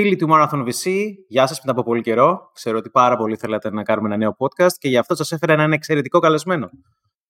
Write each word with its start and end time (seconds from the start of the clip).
Φίλοι 0.00 0.16
του 0.16 0.26
Marathon 0.30 0.66
VC, 0.66 0.90
γεια 1.28 1.46
σας 1.46 1.60
μετά 1.60 1.70
από 1.70 1.82
πολύ 1.82 2.00
καιρό. 2.02 2.50
Ξέρω 2.54 2.78
ότι 2.78 2.90
πάρα 2.90 3.16
πολύ 3.16 3.36
θέλατε 3.36 3.70
να 3.70 3.82
κάνουμε 3.82 4.08
ένα 4.08 4.16
νέο 4.16 4.36
podcast 4.38 4.72
και 4.78 4.88
γι' 4.88 4.96
αυτό 4.96 5.14
σας 5.14 5.32
έφερα 5.32 5.52
ένα 5.52 5.74
εξαιρετικό 5.74 6.18
καλεσμένο. 6.18 6.70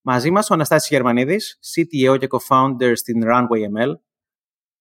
Μαζί 0.01 0.31
μας 0.31 0.51
ο 0.51 0.55
Αναστάσης 0.55 0.89
Γερμανίδης, 0.89 1.59
CTO 1.75 2.19
και 2.19 2.27
co-founder 2.31 2.93
στην 2.95 3.23
Runway 3.25 3.79
ML. 3.79 3.93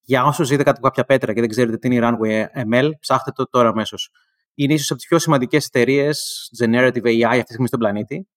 Για 0.00 0.24
όσους 0.24 0.46
ζείτε 0.46 0.62
κάτω 0.62 0.78
από 0.78 0.86
κάποια 0.86 1.04
πέτρα 1.04 1.32
και 1.32 1.40
δεν 1.40 1.48
ξέρετε 1.48 1.76
τι 1.76 1.86
είναι 1.86 1.96
η 1.96 2.00
Runway 2.02 2.44
ML, 2.72 2.90
ψάχτε 3.00 3.30
το 3.30 3.48
τώρα 3.48 3.68
αμέσως. 3.68 4.10
Είναι 4.54 4.74
ίσως 4.74 4.90
από 4.90 4.98
τις 4.98 5.08
πιο 5.08 5.18
σημαντικές 5.18 5.66
εταιρείες 5.66 6.50
generative 6.62 7.04
AI 7.04 7.24
αυτή 7.24 7.42
τη 7.42 7.48
στιγμή 7.48 7.66
στον 7.66 7.78
πλανήτη. 7.78 8.28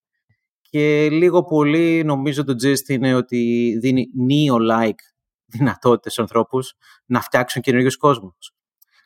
Και 0.62 1.10
λίγο 1.10 1.44
πολύ 1.44 2.04
νομίζω 2.04 2.44
το 2.44 2.54
gist 2.64 2.88
είναι 2.88 3.16
ότι 3.16 3.74
δίνει 3.82 4.06
neo-like 4.30 5.02
δυνατότητες 5.46 6.12
στους 6.12 6.24
ανθρώπους 6.24 6.74
να 7.06 7.22
φτιάξουν 7.22 7.62
καινούριους 7.62 7.98
κόσμους. 7.98 8.54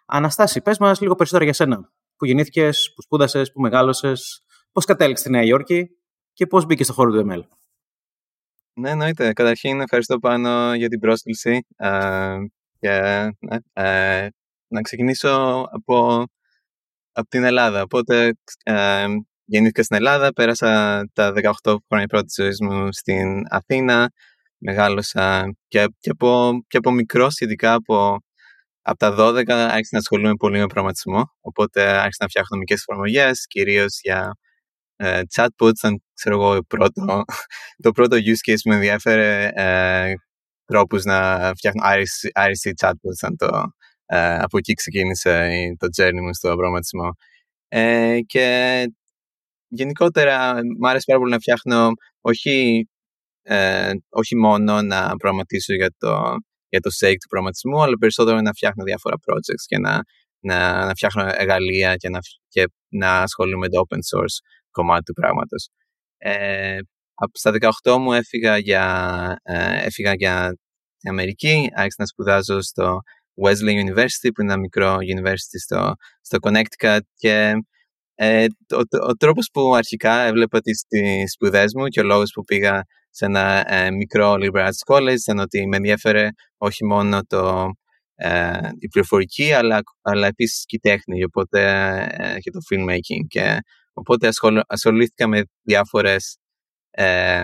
Αναστάση, 0.05 0.61
πες 0.61 0.77
μας 0.77 1.01
λίγο 1.01 1.15
περισσότερα 1.15 1.43
για 1.43 1.53
σένα. 1.53 1.91
Πού 2.15 2.25
γεννήθηκες, 2.25 2.93
πού 2.95 3.01
σπούδασες, 3.01 3.51
πού 3.51 3.61
μεγάλωσες, 3.61 4.43
πώς 4.71 4.85
κατέληξες 4.85 5.25
στη 5.25 5.33
Νέα 5.33 5.43
Υόρκη 5.43 5.87
και 6.33 6.47
πώς 6.47 6.65
μπήκες 6.65 6.85
στο 6.85 6.95
χώρο 6.95 7.11
του 7.11 7.27
ML. 7.29 7.41
Ναι, 8.73 8.89
εννοείται. 8.89 9.33
Καταρχήν, 9.33 9.81
ευχαριστώ 9.81 10.19
πάνω 10.19 10.75
για 10.75 10.87
την 10.87 10.99
πρόσκληση. 10.99 11.65
Ε, 11.75 12.37
και 12.79 12.91
ναι, 13.39 13.57
ε, 13.73 14.27
να 14.67 14.81
ξεκινήσω 14.81 15.65
από, 15.71 16.25
από 17.11 17.27
την 17.27 17.43
Ελλάδα. 17.43 17.81
Οπότε, 17.81 18.33
ε, 18.63 19.05
γεννήθηκα 19.45 19.83
στην 19.83 19.95
Ελλάδα, 19.95 20.33
πέρασα 20.33 21.03
τα 21.13 21.33
18 21.63 21.75
χρόνια 21.87 22.07
πρώτη 22.07 22.33
ζωής 22.41 22.61
μου 22.61 22.87
στην 22.91 23.43
Αθήνα, 23.49 24.11
μεγάλωσα 24.57 25.55
και, 25.67 25.85
και, 25.99 26.09
από, 26.09 26.51
και 26.67 26.77
από 26.77 26.91
μικρός 26.91 27.33
σχετικά 27.33 27.73
από 27.73 28.19
από 28.87 28.97
τα 28.97 29.15
12 29.17 29.43
άρχισα 29.49 29.89
να 29.91 29.97
ασχολούμαι 29.97 30.35
πολύ 30.35 30.57
με 30.59 30.65
προγραμματισμό, 30.65 31.23
οπότε 31.41 31.81
άρχισα 31.83 32.23
να 32.23 32.27
φτιάχνω 32.27 32.57
μικρές 32.57 32.79
εφαρμογές, 32.79 33.45
κυρίως 33.47 33.99
για 34.01 34.37
ε, 34.95 35.21
chatbots, 35.35 35.77
ήταν 35.77 36.03
ξέρω 36.13 36.35
εγώ, 36.35 36.63
πρώτο, 36.63 37.23
το 37.83 37.91
πρώτο 37.91 38.17
use 38.17 38.51
case 38.51 38.61
που 38.63 38.69
με 38.69 38.75
ενδιαφέρε 38.75 39.49
ε, 39.53 40.13
τρόπους 40.65 41.03
να 41.03 41.51
φτιάχνω 41.55 41.81
IRC, 41.85 42.45
IRC 42.45 42.71
chatbots, 42.81 43.17
ήταν 43.23 43.35
το, 43.37 43.61
ε, 44.05 44.35
από 44.35 44.57
εκεί 44.57 44.73
ξεκίνησε 44.73 45.49
το 45.77 45.87
journey 45.97 46.21
μου 46.23 46.33
στο 46.33 46.47
προγραμματισμό. 46.47 47.09
Ε, 47.67 48.19
και 48.25 48.85
γενικότερα 49.67 50.53
μου 50.53 50.87
άρεσε 50.87 51.03
πάρα 51.07 51.19
πολύ 51.19 51.31
να 51.31 51.39
φτιάχνω 51.39 51.89
όχι, 52.21 52.87
ε, 53.43 53.91
όχι 54.09 54.35
μόνο 54.35 54.81
να 54.81 55.15
προγραμματίσω 55.15 55.73
για 55.73 55.89
το 55.97 56.35
για 56.75 56.79
το 56.79 56.89
sake 56.99 57.19
του 57.21 57.29
προγραμματισμού, 57.29 57.83
αλλά 57.83 57.97
περισσότερο 57.97 58.41
να 58.41 58.53
φτιάχνω 58.57 58.83
διάφορα 58.83 59.15
projects 59.25 59.65
και 59.67 59.77
να, 59.77 59.93
να, 60.39 60.85
να 60.85 60.93
φτιάχνω 60.97 61.23
εργαλεία 61.35 61.95
και 61.95 62.09
να, 62.09 62.19
και 62.47 62.63
να 62.89 63.21
ασχολούμαι 63.21 63.57
με 63.57 63.69
το 63.69 63.83
open 63.85 64.01
source 64.11 64.37
κομμάτι 64.71 65.03
του 65.03 65.13
πράγματος. 65.13 65.69
Ε, 66.17 66.77
στα 67.33 67.51
18 67.83 67.97
μου 67.99 68.13
έφυγα 68.13 68.57
για, 68.57 68.85
ε, 69.43 69.85
έφυγα 69.85 70.13
για 70.13 70.55
την 70.97 71.09
Αμερική, 71.09 71.69
άρχισα 71.73 71.95
να 71.97 72.05
σπουδάζω 72.05 72.61
στο 72.61 72.99
Wesley 73.43 73.75
University, 73.85 74.29
που 74.33 74.41
είναι 74.41 74.51
ένα 74.51 74.59
μικρό 74.59 74.95
university 75.15 75.59
στο, 75.63 75.93
στο 76.21 76.37
Connecticut 76.41 76.99
και 77.15 77.53
ε, 78.15 78.45
ο, 78.73 78.77
ο, 78.77 79.05
ο 79.07 79.15
τρόπος 79.15 79.49
που 79.53 79.75
αρχικά 79.75 80.21
έβλεπα 80.21 80.59
τις, 80.59 80.83
τις 80.87 81.31
σπουδές 81.31 81.73
μου 81.73 81.87
και 81.87 81.99
ο 81.99 82.03
λόγος 82.03 82.31
που 82.33 82.43
πήγα 82.43 82.83
σε 83.15 83.25
ένα 83.25 83.73
ε, 83.73 83.91
μικρό 83.91 84.33
liberal 84.33 84.65
arts 84.67 84.93
college 84.95 85.15
ήταν 85.15 85.39
ότι 85.39 85.67
με 85.67 85.75
ενδιαφέρε 85.75 86.29
όχι 86.57 86.85
μόνο 86.85 87.23
το, 87.23 87.71
ε, 88.15 88.59
η 88.79 88.87
πληροφορική 88.87 89.53
αλλά, 89.53 89.79
αλλά 90.01 90.27
επίσης 90.27 90.65
και 90.65 90.75
η 90.75 90.79
τέχνη 90.79 91.23
οπότε, 91.23 91.61
ε, 92.11 92.39
και 92.39 92.51
το 92.51 92.59
filmmaking 92.69 93.25
και, 93.27 93.57
οπότε 93.93 94.29
ασχολήθηκα 94.67 95.27
με 95.27 95.43
διάφορες 95.61 96.37
ε, 96.91 97.43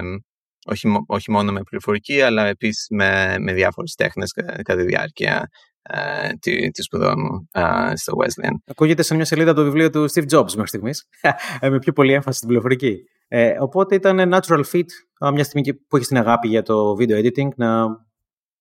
όχι, 0.65 0.87
όχι 1.07 1.31
μόνο 1.31 1.51
με 1.51 1.61
πληροφορική 1.63 2.21
αλλά 2.21 2.45
επίσης 2.45 2.85
με, 2.89 3.35
με 3.39 3.53
διάφορες 3.53 3.93
τέχνες 3.93 4.31
κατά 4.31 4.75
τη 4.75 4.83
διάρκεια 4.83 5.49
ε, 5.81 6.29
τη, 6.39 6.71
της 6.71 6.85
σπουδών 6.85 7.13
μου 7.17 7.49
uh, 7.51 7.91
στο 7.95 8.13
Wesleyan. 8.17 8.55
Ακούγεται 8.65 9.01
σαν 9.01 9.15
μια 9.15 9.25
σελίδα 9.25 9.53
το 9.53 9.63
βιβλίο 9.63 9.89
του 9.89 10.11
Steve 10.11 10.29
Jobs 10.29 10.51
μέχρι 10.51 10.67
στιγμής, 10.67 11.07
με 11.61 11.79
πιο 11.79 11.93
πολύ 11.93 12.13
έμφαση 12.13 12.37
στην 12.37 12.47
πληροφορική. 12.47 13.03
Ε, 13.33 13.55
οπότε 13.59 13.95
ήταν 13.95 14.33
natural 14.33 14.63
fit 14.73 14.85
μια 15.33 15.43
στιγμή 15.43 15.73
που 15.73 15.95
έχεις 15.95 16.07
την 16.07 16.17
αγάπη 16.17 16.47
για 16.47 16.61
το 16.61 16.95
video 16.99 17.25
editing 17.25 17.47
να 17.55 17.85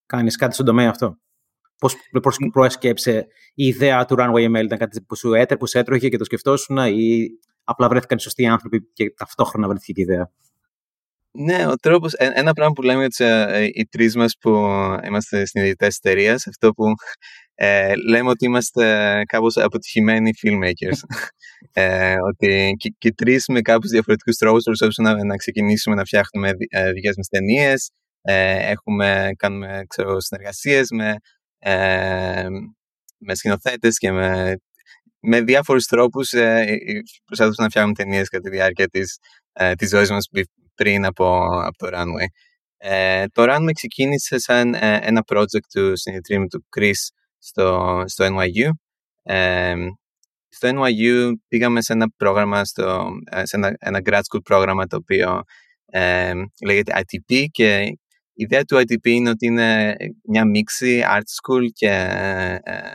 κάνεις 0.06 0.36
κάτι 0.36 0.54
στον 0.54 0.66
τομέα 0.66 0.90
αυτό. 0.90 1.18
Πώς 2.22 2.36
προέσκεψε 2.52 3.26
η 3.54 3.66
ιδέα 3.66 4.04
του 4.04 4.14
Runway 4.18 4.56
ML, 4.56 4.64
ήταν 4.64 4.78
κάτι 4.78 5.00
που 5.00 5.16
σου 5.16 5.34
έτερ, 5.34 5.56
που 5.56 5.66
σε 5.66 5.78
έτρωγε 5.78 6.08
και 6.08 6.16
το 6.16 6.24
σκεφτόσουν 6.24 6.76
ή 6.76 7.28
απλά 7.64 7.88
βρέθηκαν 7.88 8.18
οι 8.18 8.20
σωστοί 8.20 8.46
άνθρωποι 8.46 8.88
και 8.92 9.10
ταυτόχρονα 9.16 9.68
βρέθηκε 9.68 10.00
η 10.00 10.02
ιδέα; 10.02 10.30
Ναι, 11.30 11.66
ο 11.66 11.74
τρόπος. 11.76 12.12
Ένα 12.14 12.52
πράγμα 12.52 12.72
που 12.72 12.82
λέμε 12.82 13.06
για 13.10 13.48
ε, 13.48 13.64
οι 13.64 13.88
τρεις 13.90 14.16
μας 14.16 14.36
που 14.40 14.50
είμαστε 15.06 15.44
συνειδητές 15.44 15.96
εταιρείας, 15.96 16.46
αυτό 16.46 16.72
που 16.72 16.84
ε, 17.62 17.94
λέμε 17.94 18.28
ότι 18.30 18.44
είμαστε 18.44 19.22
κάπως 19.26 19.56
αποτυχημένοι 19.56 20.30
filmmakers. 20.42 21.00
ε, 21.82 22.14
ότι 22.28 22.74
και, 22.78 22.94
και 22.98 23.12
τρει 23.12 23.40
με 23.48 23.60
κάπω 23.60 23.88
διαφορετικούς 23.88 24.36
τρόπους 24.36 24.62
προσπαθούμε 24.62 25.12
να, 25.12 25.24
να 25.24 25.36
ξεκινήσουμε 25.36 25.94
να 25.96 26.04
φτιάχνουμε 26.04 26.52
ε, 26.68 26.92
δικές 26.92 27.16
μας 27.16 27.28
ταινίες. 27.28 27.90
Ε, 28.22 28.70
έχουμε, 28.70 29.30
κάνουμε 29.36 29.84
ξέρω, 29.88 30.20
συνεργασίες 30.20 30.90
με, 30.90 31.14
ε, 31.58 32.46
με 33.18 33.34
σκηνοθέτες 33.34 33.98
και 33.98 34.10
με, 34.10 34.56
με 35.20 35.40
διάφορους 35.40 35.84
τρόπους 35.84 36.32
ε, 36.32 36.64
προσπαθούμε 37.24 37.56
να 37.58 37.68
φτιάχνουμε 37.68 37.94
ταινίες 37.94 38.28
κατά 38.28 38.42
τη 38.42 38.56
διάρκεια 38.56 38.88
της, 38.88 39.18
ε, 39.52 39.74
της 39.74 39.88
ζωής 39.88 40.10
μας 40.10 40.28
πριν 40.74 41.04
από, 41.04 41.46
από 41.62 41.76
το 41.76 41.88
Runway. 41.92 42.26
Ε, 42.76 43.26
το 43.32 43.44
Runway 43.48 43.72
ξεκίνησε 43.74 44.38
σαν 44.38 44.74
ε, 44.74 44.98
ένα 45.02 45.22
project 45.26 45.66
του 45.72 45.96
συνειδητρίμου 45.96 46.46
του 46.46 46.66
Chris 46.78 47.18
στο, 47.40 48.02
στο 48.06 48.26
NYU. 48.26 48.70
Ε, 49.22 49.74
στο 50.48 50.68
NYU 50.74 51.32
πήγαμε 51.48 51.82
σε 51.82 51.92
ένα 51.92 52.10
πρόγραμμα, 52.16 52.64
στο, 52.64 53.08
ε, 53.30 53.46
σε 53.46 53.56
ένα, 53.56 53.76
ένα 53.78 54.00
grad 54.04 54.20
school 54.20 54.42
πρόγραμμα 54.44 54.86
το 54.86 54.96
οποίο 54.96 55.42
ε, 55.86 56.32
λέγεται 56.64 56.92
ITP 56.96 57.44
και 57.50 57.80
η 58.32 58.42
ιδέα 58.42 58.64
του 58.64 58.76
ITP 58.76 59.06
είναι 59.06 59.30
ότι 59.30 59.46
είναι 59.46 59.96
μια 60.28 60.44
μίξη 60.44 61.02
art 61.06 61.18
school 61.18 61.64
και 61.72 61.88
ε, 62.62 62.88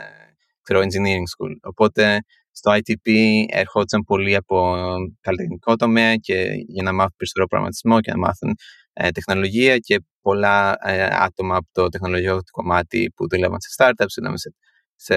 engineering 0.68 1.26
school. 1.34 1.52
Οπότε 1.62 2.20
στο 2.50 2.72
ITP 2.72 3.10
ερχόντουσαν 3.48 4.02
πολλοί 4.02 4.34
από 4.34 4.76
καλλιτεχνικό 5.20 5.76
τομέα 5.76 6.16
και 6.16 6.34
για 6.66 6.82
να 6.82 6.92
μάθουν 6.92 7.14
περισσότερο 7.16 7.46
προγραμματισμό 7.46 8.00
και 8.00 8.10
να 8.10 8.18
μάθουν 8.18 8.54
ε, 8.98 9.10
τεχνολογία 9.10 9.78
και 9.78 10.00
πολλά 10.20 10.76
ε, 10.82 11.08
άτομα 11.10 11.56
από 11.56 11.68
το 11.72 11.88
τεχνολογικό 11.88 12.40
κομμάτι 12.50 13.12
που 13.16 13.28
δούλευαν 13.28 13.60
σε 13.60 13.68
startups, 13.76 14.12
δούλευαν 14.16 14.38
σε, 14.38 14.54
σε 14.94 15.14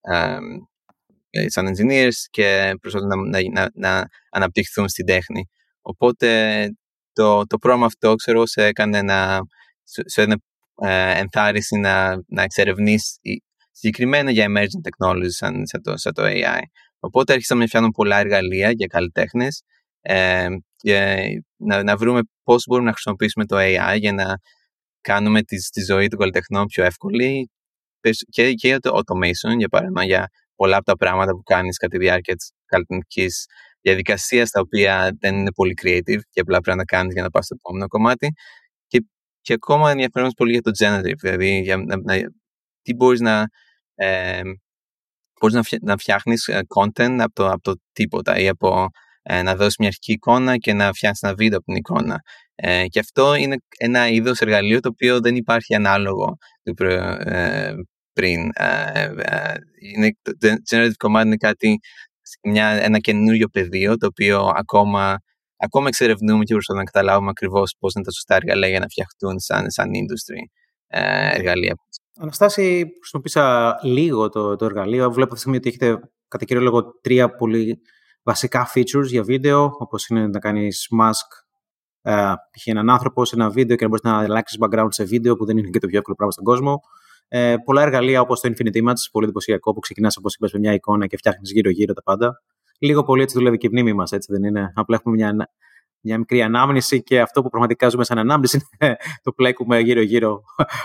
ε, 0.00 1.48
σαν 1.48 1.74
engineers 1.74 2.18
και 2.30 2.74
προσπαθούν 2.80 3.08
να, 3.08 3.40
να, 3.52 3.70
να, 3.74 4.08
αναπτυχθούν 4.30 4.88
στην 4.88 5.06
τέχνη. 5.06 5.50
Οπότε 5.80 6.28
το, 7.12 7.46
το 7.46 7.58
πρόγραμμα 7.58 7.86
αυτό, 7.86 8.14
ξέρω, 8.14 8.46
σε 8.46 8.64
έκανε 8.64 9.02
να, 9.02 9.40
σε 9.84 10.22
ένα 10.22 10.36
ε, 10.82 11.18
ενθάρρυνση 11.18 11.76
να, 11.76 12.22
να 12.26 12.42
εξερευνήσει 12.42 13.42
συγκεκριμένα 13.70 14.30
για 14.30 14.46
emerging 14.48 14.88
technologies 14.88 15.28
σαν, 15.28 15.66
σαν, 15.66 15.82
το, 15.82 15.96
σαν 15.96 16.12
το 16.12 16.22
AI. 16.26 16.60
Οπότε 16.98 17.32
άρχισαμε 17.32 17.60
να 17.60 17.66
φτιάχνουμε 17.66 17.94
πολλά 17.96 18.18
εργαλεία 18.18 18.70
για 18.70 18.86
καλλιτέχνες 18.86 19.62
ε, 20.00 20.46
και 20.75 20.75
να, 21.56 21.82
να 21.82 21.96
βρούμε 21.96 22.20
πώς 22.42 22.64
μπορούμε 22.66 22.86
να 22.86 22.92
χρησιμοποιήσουμε 22.92 23.44
το 23.46 23.56
AI 23.58 23.96
για 23.98 24.12
να 24.12 24.38
κάνουμε 25.00 25.42
τη, 25.42 25.56
τη 25.70 25.82
ζωή 25.82 26.08
των 26.08 26.18
καλλιτεχνών 26.18 26.66
πιο 26.66 26.84
εύκολη 26.84 27.50
και, 28.28 28.52
και 28.52 28.68
για 28.68 28.80
το 28.80 28.98
automation, 28.98 29.56
για 29.58 29.68
παράδειγμα, 29.68 30.04
για 30.04 30.28
πολλά 30.54 30.76
από 30.76 30.84
τα 30.84 30.96
πράγματα 30.96 31.32
που 31.32 31.42
κάνεις 31.42 31.76
κατά 31.76 31.96
τη 31.96 32.04
διάρκεια 32.04 32.34
της 32.34 32.52
καλλιτεχνικής 32.66 33.46
διαδικασίας, 33.80 34.50
τα 34.50 34.60
οποία 34.60 35.16
δεν 35.18 35.36
είναι 35.36 35.52
πολύ 35.52 35.74
creative 35.82 36.20
και 36.30 36.40
απλά 36.40 36.60
πρέπει 36.60 36.78
να 36.78 36.84
κάνεις 36.84 37.12
για 37.12 37.22
να 37.22 37.30
πας 37.30 37.44
στο 37.44 37.54
επόμενο 37.58 37.86
κομμάτι. 37.86 38.32
Και, 38.86 39.04
και 39.40 39.52
ακόμα 39.52 39.90
ενδιαφέρον 39.90 40.30
πολύ 40.36 40.52
για 40.52 40.62
το 40.62 40.70
generative, 40.78 41.18
δηλαδή 41.20 41.60
για, 41.60 41.76
να, 41.76 41.96
να, 41.96 42.14
τι 42.82 42.94
μπορείς 42.94 43.20
να, 43.20 43.46
ε, 43.94 44.40
μπορείς 45.40 45.56
να, 45.56 45.62
φτιά, 45.62 45.78
να 45.82 45.96
φτιάχνεις 45.96 46.46
ε, 46.48 46.60
content 46.74 47.16
από 47.20 47.32
το, 47.32 47.46
από 47.46 47.62
το 47.62 47.74
τίποτα 47.92 48.38
ή 48.38 48.48
από 48.48 48.68
ε, 48.78 48.86
να 49.42 49.56
δώσεις 49.56 49.76
μια 49.76 49.88
αρχική 49.88 50.12
εικόνα 50.12 50.56
και 50.56 50.72
να 50.72 50.92
φτιάξεις 50.92 51.22
ένα 51.22 51.34
βίντεο 51.34 51.58
από 51.58 51.66
την 51.66 51.76
εικόνα. 51.76 52.20
Ε, 52.54 52.86
και 52.86 52.98
αυτό 52.98 53.34
είναι 53.34 53.56
ένα 53.78 54.08
είδος 54.08 54.40
εργαλείο 54.40 54.80
το 54.80 54.88
οποίο 54.88 55.20
δεν 55.20 55.36
υπάρχει 55.36 55.74
ανάλογο 55.74 56.36
του 56.62 56.84
ε, 56.84 57.74
πριν. 58.12 58.50
Ε, 58.54 59.12
ε, 59.16 59.54
είναι, 59.94 60.16
το 60.22 60.32
generative 60.70 60.96
κομμάτι 60.96 61.26
είναι 61.26 61.36
κάτι, 61.36 61.78
μια, 62.42 62.68
ένα 62.68 62.98
καινούριο 62.98 63.48
πεδίο 63.48 63.96
το 63.96 64.06
οποίο 64.06 64.52
ακόμα, 64.56 65.18
ακόμα 65.56 65.88
εξερευνούμε 65.88 66.44
και 66.44 66.52
προσπαθούμε 66.52 66.84
να 66.84 66.90
καταλάβουμε 66.90 67.30
ακριβώς 67.30 67.76
πώς 67.78 67.94
είναι 67.94 68.04
τα 68.04 68.10
σωστά 68.10 68.34
εργαλεία 68.34 68.68
για 68.68 68.80
να 68.80 68.86
φτιαχτούν 68.86 69.38
σαν, 69.38 69.70
σαν 69.70 69.88
industry 69.88 70.40
ε, 70.86 71.34
εργαλεία 71.34 71.74
Αναστάση, 72.18 72.86
χρησιμοποίησα 73.00 73.76
λίγο 73.82 74.28
το, 74.28 74.56
το 74.56 74.64
εργαλείο. 74.64 75.12
Βλέπω 75.12 75.34
αυτή 75.34 75.34
τη 75.34 75.38
στιγμή 75.38 75.56
ότι 75.56 75.68
έχετε 75.68 76.10
κατά 76.28 76.44
κύριο 76.44 76.62
λόγο 76.62 77.00
τρία 77.00 77.36
πολύ 77.36 77.80
βασικά 78.26 78.70
features 78.74 79.06
για 79.06 79.22
βίντεο, 79.22 79.76
όπως 79.78 80.08
είναι 80.08 80.26
να 80.26 80.38
κάνεις 80.38 80.88
mask 81.00 81.44
ε, 82.02 82.32
π.χ. 82.50 82.66
έναν 82.66 82.90
άνθρωπο 82.90 83.24
σε 83.24 83.34
ένα 83.34 83.50
βίντεο 83.50 83.76
και 83.76 83.82
να 83.82 83.88
μπορείς 83.88 84.04
να 84.04 84.18
αλλάξεις 84.18 84.58
background 84.60 84.88
σε 84.88 85.04
βίντεο, 85.04 85.36
που 85.36 85.44
δεν 85.44 85.56
είναι 85.56 85.68
και 85.68 85.78
το 85.78 85.86
πιο 85.86 85.98
εύκολο 85.98 86.16
πράγμα 86.16 86.32
στον 86.32 86.44
κόσμο. 86.44 86.80
Ε, 87.28 87.56
πολλά 87.64 87.82
εργαλεία 87.82 88.20
όπως 88.20 88.40
το 88.40 88.48
Infinite 88.48 88.82
Image, 88.82 89.08
πολύ 89.12 89.24
εντυπωσιακό, 89.24 89.72
που 89.72 89.80
ξεκινάς 89.80 90.16
όπως 90.16 90.34
είπες 90.34 90.52
με 90.52 90.58
μια 90.58 90.72
εικόνα 90.72 91.06
και 91.06 91.16
φτιάχνεις 91.16 91.52
γύρω-γύρω 91.52 91.92
τα 91.92 92.02
πάντα. 92.02 92.42
Λίγο 92.78 93.02
πολύ 93.02 93.22
έτσι 93.22 93.36
δουλεύει 93.36 93.56
και 93.56 93.66
η 93.66 93.70
μνήμη 93.70 93.92
μας, 93.92 94.12
έτσι 94.12 94.32
δεν 94.32 94.44
είναι. 94.44 94.72
Απλά 94.74 94.96
έχουμε 94.96 95.14
μια, 95.14 95.50
μια 96.00 96.18
μικρή 96.18 96.42
ανάμνηση 96.42 97.02
και 97.02 97.20
αυτό 97.20 97.42
που 97.42 97.48
πραγματικά 97.48 97.88
ζούμε 97.88 98.04
σαν 98.04 98.18
ανάμνηση 98.18 98.60
είναι 98.80 98.96
το 99.24 99.32
πλέκουμε 99.32 99.80
γύρω-γύρω 99.80 100.42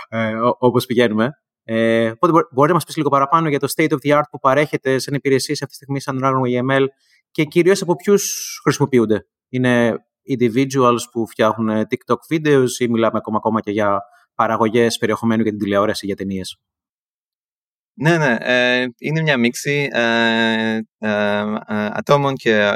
ε, 0.08 0.34
όπως 0.58 0.86
πηγαίνουμε. 0.86 1.30
Ε, 1.64 2.10
οπότε 2.10 2.46
μπορεί 2.50 2.68
να 2.68 2.74
μας 2.74 2.84
πεις 2.84 2.96
λίγο 2.96 3.08
παραπάνω 3.08 3.48
για 3.48 3.58
το 3.58 3.72
state 3.76 3.90
of 3.90 3.96
the 4.02 4.18
art 4.18 4.24
που 4.30 4.38
παρέχεται 4.38 4.98
σαν 4.98 5.14
υπηρεσίε 5.14 5.54
αυτή 5.54 5.66
τη 5.66 5.74
στιγμή 5.74 6.00
σαν 6.00 6.20
Runway 6.22 6.70
ML 6.70 6.86
και 7.32 7.44
κυρίως 7.44 7.82
από 7.82 7.96
ποιους 7.96 8.58
χρησιμοποιούνται. 8.62 9.26
Είναι 9.48 9.96
individuals 10.38 11.00
που 11.10 11.26
φτιάχνουν 11.26 11.86
TikTok 11.90 12.34
videos 12.34 12.68
ή 12.78 12.88
μιλάμε 12.88 13.18
ακόμα, 13.18 13.36
ακόμα 13.36 13.60
και 13.60 13.70
για 13.70 14.00
παραγωγές 14.34 14.98
περιεχομένου 14.98 15.42
για 15.42 15.50
την 15.50 15.60
τηλεόραση, 15.60 16.06
για 16.06 16.16
ταινίες; 16.16 16.56
Ναι, 17.94 18.16
ναι. 18.18 18.36
Ε, 18.40 18.86
είναι 18.98 19.20
μια 19.22 19.36
μίξη 19.36 19.88
ε, 19.92 20.78
ε, 20.98 21.08
ε 21.66 21.88
ατόμων 21.92 22.34
και, 22.34 22.70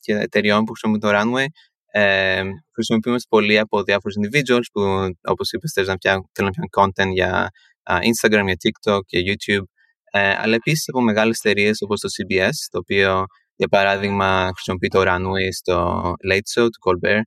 και 0.00 0.12
εταιριών 0.12 0.64
που 0.64 0.72
χρησιμοποιούν 0.72 1.00
το 1.00 1.20
Runway. 1.20 1.46
Ε, 1.92 2.42
χρησιμοποιούμε 2.74 3.18
πολύ 3.28 3.58
από 3.58 3.82
διάφορους 3.82 4.16
individuals 4.20 4.64
που, 4.72 4.80
όπως 5.22 5.52
είπες, 5.52 5.72
θέλουν 5.72 5.88
να 5.88 5.94
φτιάχνουν, 5.94 6.28
θέλουν 6.32 6.52
να 6.56 6.66
φτιάχνουν 6.66 6.94
content 6.94 7.12
για 7.12 7.50
Instagram, 7.84 8.44
για 8.44 8.56
TikTok, 8.62 9.00
για 9.06 9.34
YouTube. 9.34 9.64
αλλά 10.12 10.54
επίσης 10.54 10.88
από 10.88 11.00
μεγάλες 11.00 11.38
εταιρείες 11.38 11.82
όπως 11.82 12.00
το 12.00 12.08
CBS, 12.08 12.50
το 12.70 12.78
οποίο 12.78 13.24
για 13.60 13.68
παράδειγμα, 13.68 14.50
χρησιμοποιεί 14.54 14.88
το 14.88 15.02
runway 15.06 15.48
στο 15.50 16.02
Late 16.30 16.60
Show 16.60 16.66
του 16.70 16.80
Colbert 16.90 17.20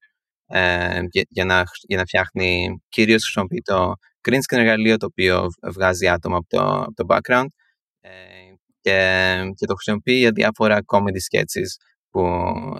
ε, 0.45 0.99
για, 1.29 1.45
να, 1.45 1.63
για 1.87 1.97
να 1.97 2.03
φτιάχνει, 2.03 2.81
κυρίως 2.89 3.21
χρησιμοποιεί 3.23 3.61
το 3.61 3.93
green 4.21 4.33
screen 4.33 4.57
εργαλείο 4.57 4.97
το 4.97 5.05
οποίο 5.05 5.47
βγάζει 5.73 6.07
άτομα 6.07 6.37
από 6.37 6.47
το, 6.47 6.63
από 6.63 6.93
το 6.93 7.05
background 7.07 7.47
ε, 7.99 8.09
και, 8.81 9.37
και 9.55 9.65
το 9.65 9.73
χρησιμοποιεί 9.73 10.13
για 10.13 10.31
διάφορα 10.31 10.79
comedy 10.85 11.37
sketches 11.37 11.69
που 12.09 12.21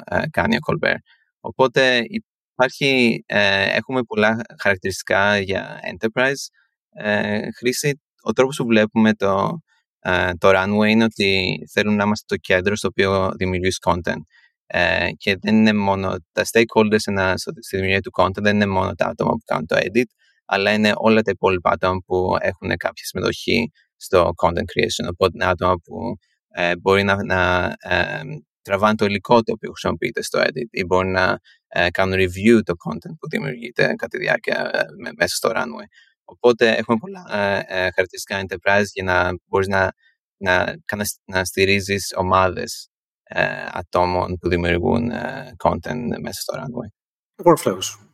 ε, 0.06 0.22
κάνει 0.32 0.56
ο 0.56 0.60
Colbert. 0.72 1.04
Οπότε 1.40 2.02
υπάρχει, 2.10 3.24
ε, 3.26 3.64
έχουμε 3.76 4.04
πολλά 4.04 4.42
χαρακτηριστικά 4.62 5.38
για 5.38 5.80
enterprise 5.94 6.44
χρήση. 7.58 8.02
Ο 8.22 8.32
τρόπος 8.32 8.58
που 8.58 8.66
βλέπουμε 8.66 9.14
το, 9.14 9.30
ε, 9.30 9.62
το 10.38 10.50
runway 10.50 10.90
είναι 10.90 11.04
ότι 11.04 11.58
θέλουν 11.72 11.96
να 11.96 12.04
είμαστε 12.04 12.26
το 12.28 12.36
κέντρο 12.36 12.76
στο 12.76 12.88
οποίο 12.88 13.32
δημιουργείς 13.38 13.78
content. 13.86 14.22
Ε, 14.66 15.10
και 15.18 15.38
δεν 15.42 15.56
είναι 15.56 15.74
μόνο 15.74 16.16
τα 16.32 16.44
stakeholders 16.52 17.06
ένα, 17.06 17.34
στη 17.38 17.76
δημιουργία 17.76 18.02
του 18.02 18.12
content, 18.18 18.42
δεν 18.42 18.56
είναι 18.56 18.66
μόνο 18.66 18.94
τα 18.94 19.06
άτομα 19.06 19.32
που 19.32 19.44
κάνουν 19.46 19.66
το 19.66 19.76
edit, 19.76 20.10
αλλά 20.46 20.72
είναι 20.72 20.92
όλα 20.96 21.22
τα 21.22 21.32
υπόλοιπα 21.32 21.70
άτομα 21.70 22.02
που 22.06 22.36
έχουν 22.40 22.78
κάποια 22.78 23.06
συμμετοχή 23.06 23.72
στο 23.96 24.32
content 24.44 24.68
creation. 24.72 25.10
Οπότε 25.10 25.32
είναι 25.34 25.46
άτομα 25.46 25.76
που 25.84 26.18
ε, 26.48 26.76
μπορεί 26.76 27.04
να, 27.04 27.24
να 27.24 27.74
ε, 27.80 28.22
τραβάνε 28.62 28.96
το 28.96 29.06
υλικό 29.06 29.44
το 29.44 29.54
οποίο 29.54 29.72
χρησιμοποιείται 29.72 30.24
στο 30.24 30.42
edit 30.42 30.70
ή 30.70 30.84
μπορεί 30.86 31.08
να 31.08 31.40
ε, 31.68 31.90
κάνουν 31.90 32.16
review 32.20 32.60
το 32.64 32.74
content 32.90 33.16
που 33.20 33.30
δημιουργείται 33.30 33.84
κατά 33.86 34.08
τη 34.08 34.18
διάρκεια 34.18 34.72
μέσα 35.18 35.36
στο 35.36 35.52
runway. 35.56 35.88
Οπότε 36.26 36.76
έχουμε 36.76 36.98
πολλά 36.98 37.26
ε, 37.30 37.58
ε, 37.58 37.90
χαρακτηριστικά 37.96 38.46
enterprise 38.46 38.86
για 38.94 39.04
να 39.04 39.30
μπορείς 39.46 39.68
να, 39.68 39.94
να, 40.38 40.76
να 41.26 41.46
στηρίζεις 41.46 42.14
ομάδες 42.18 42.90
ε, 43.24 43.66
ατόμων 43.72 44.38
που 44.38 44.50
δημιουργούν 44.50 45.12
ε, 45.12 45.56
content 45.64 46.20
μέσα 46.22 46.42
στο 46.42 46.54
runway. 46.58 46.90
Workflows. 47.46 48.08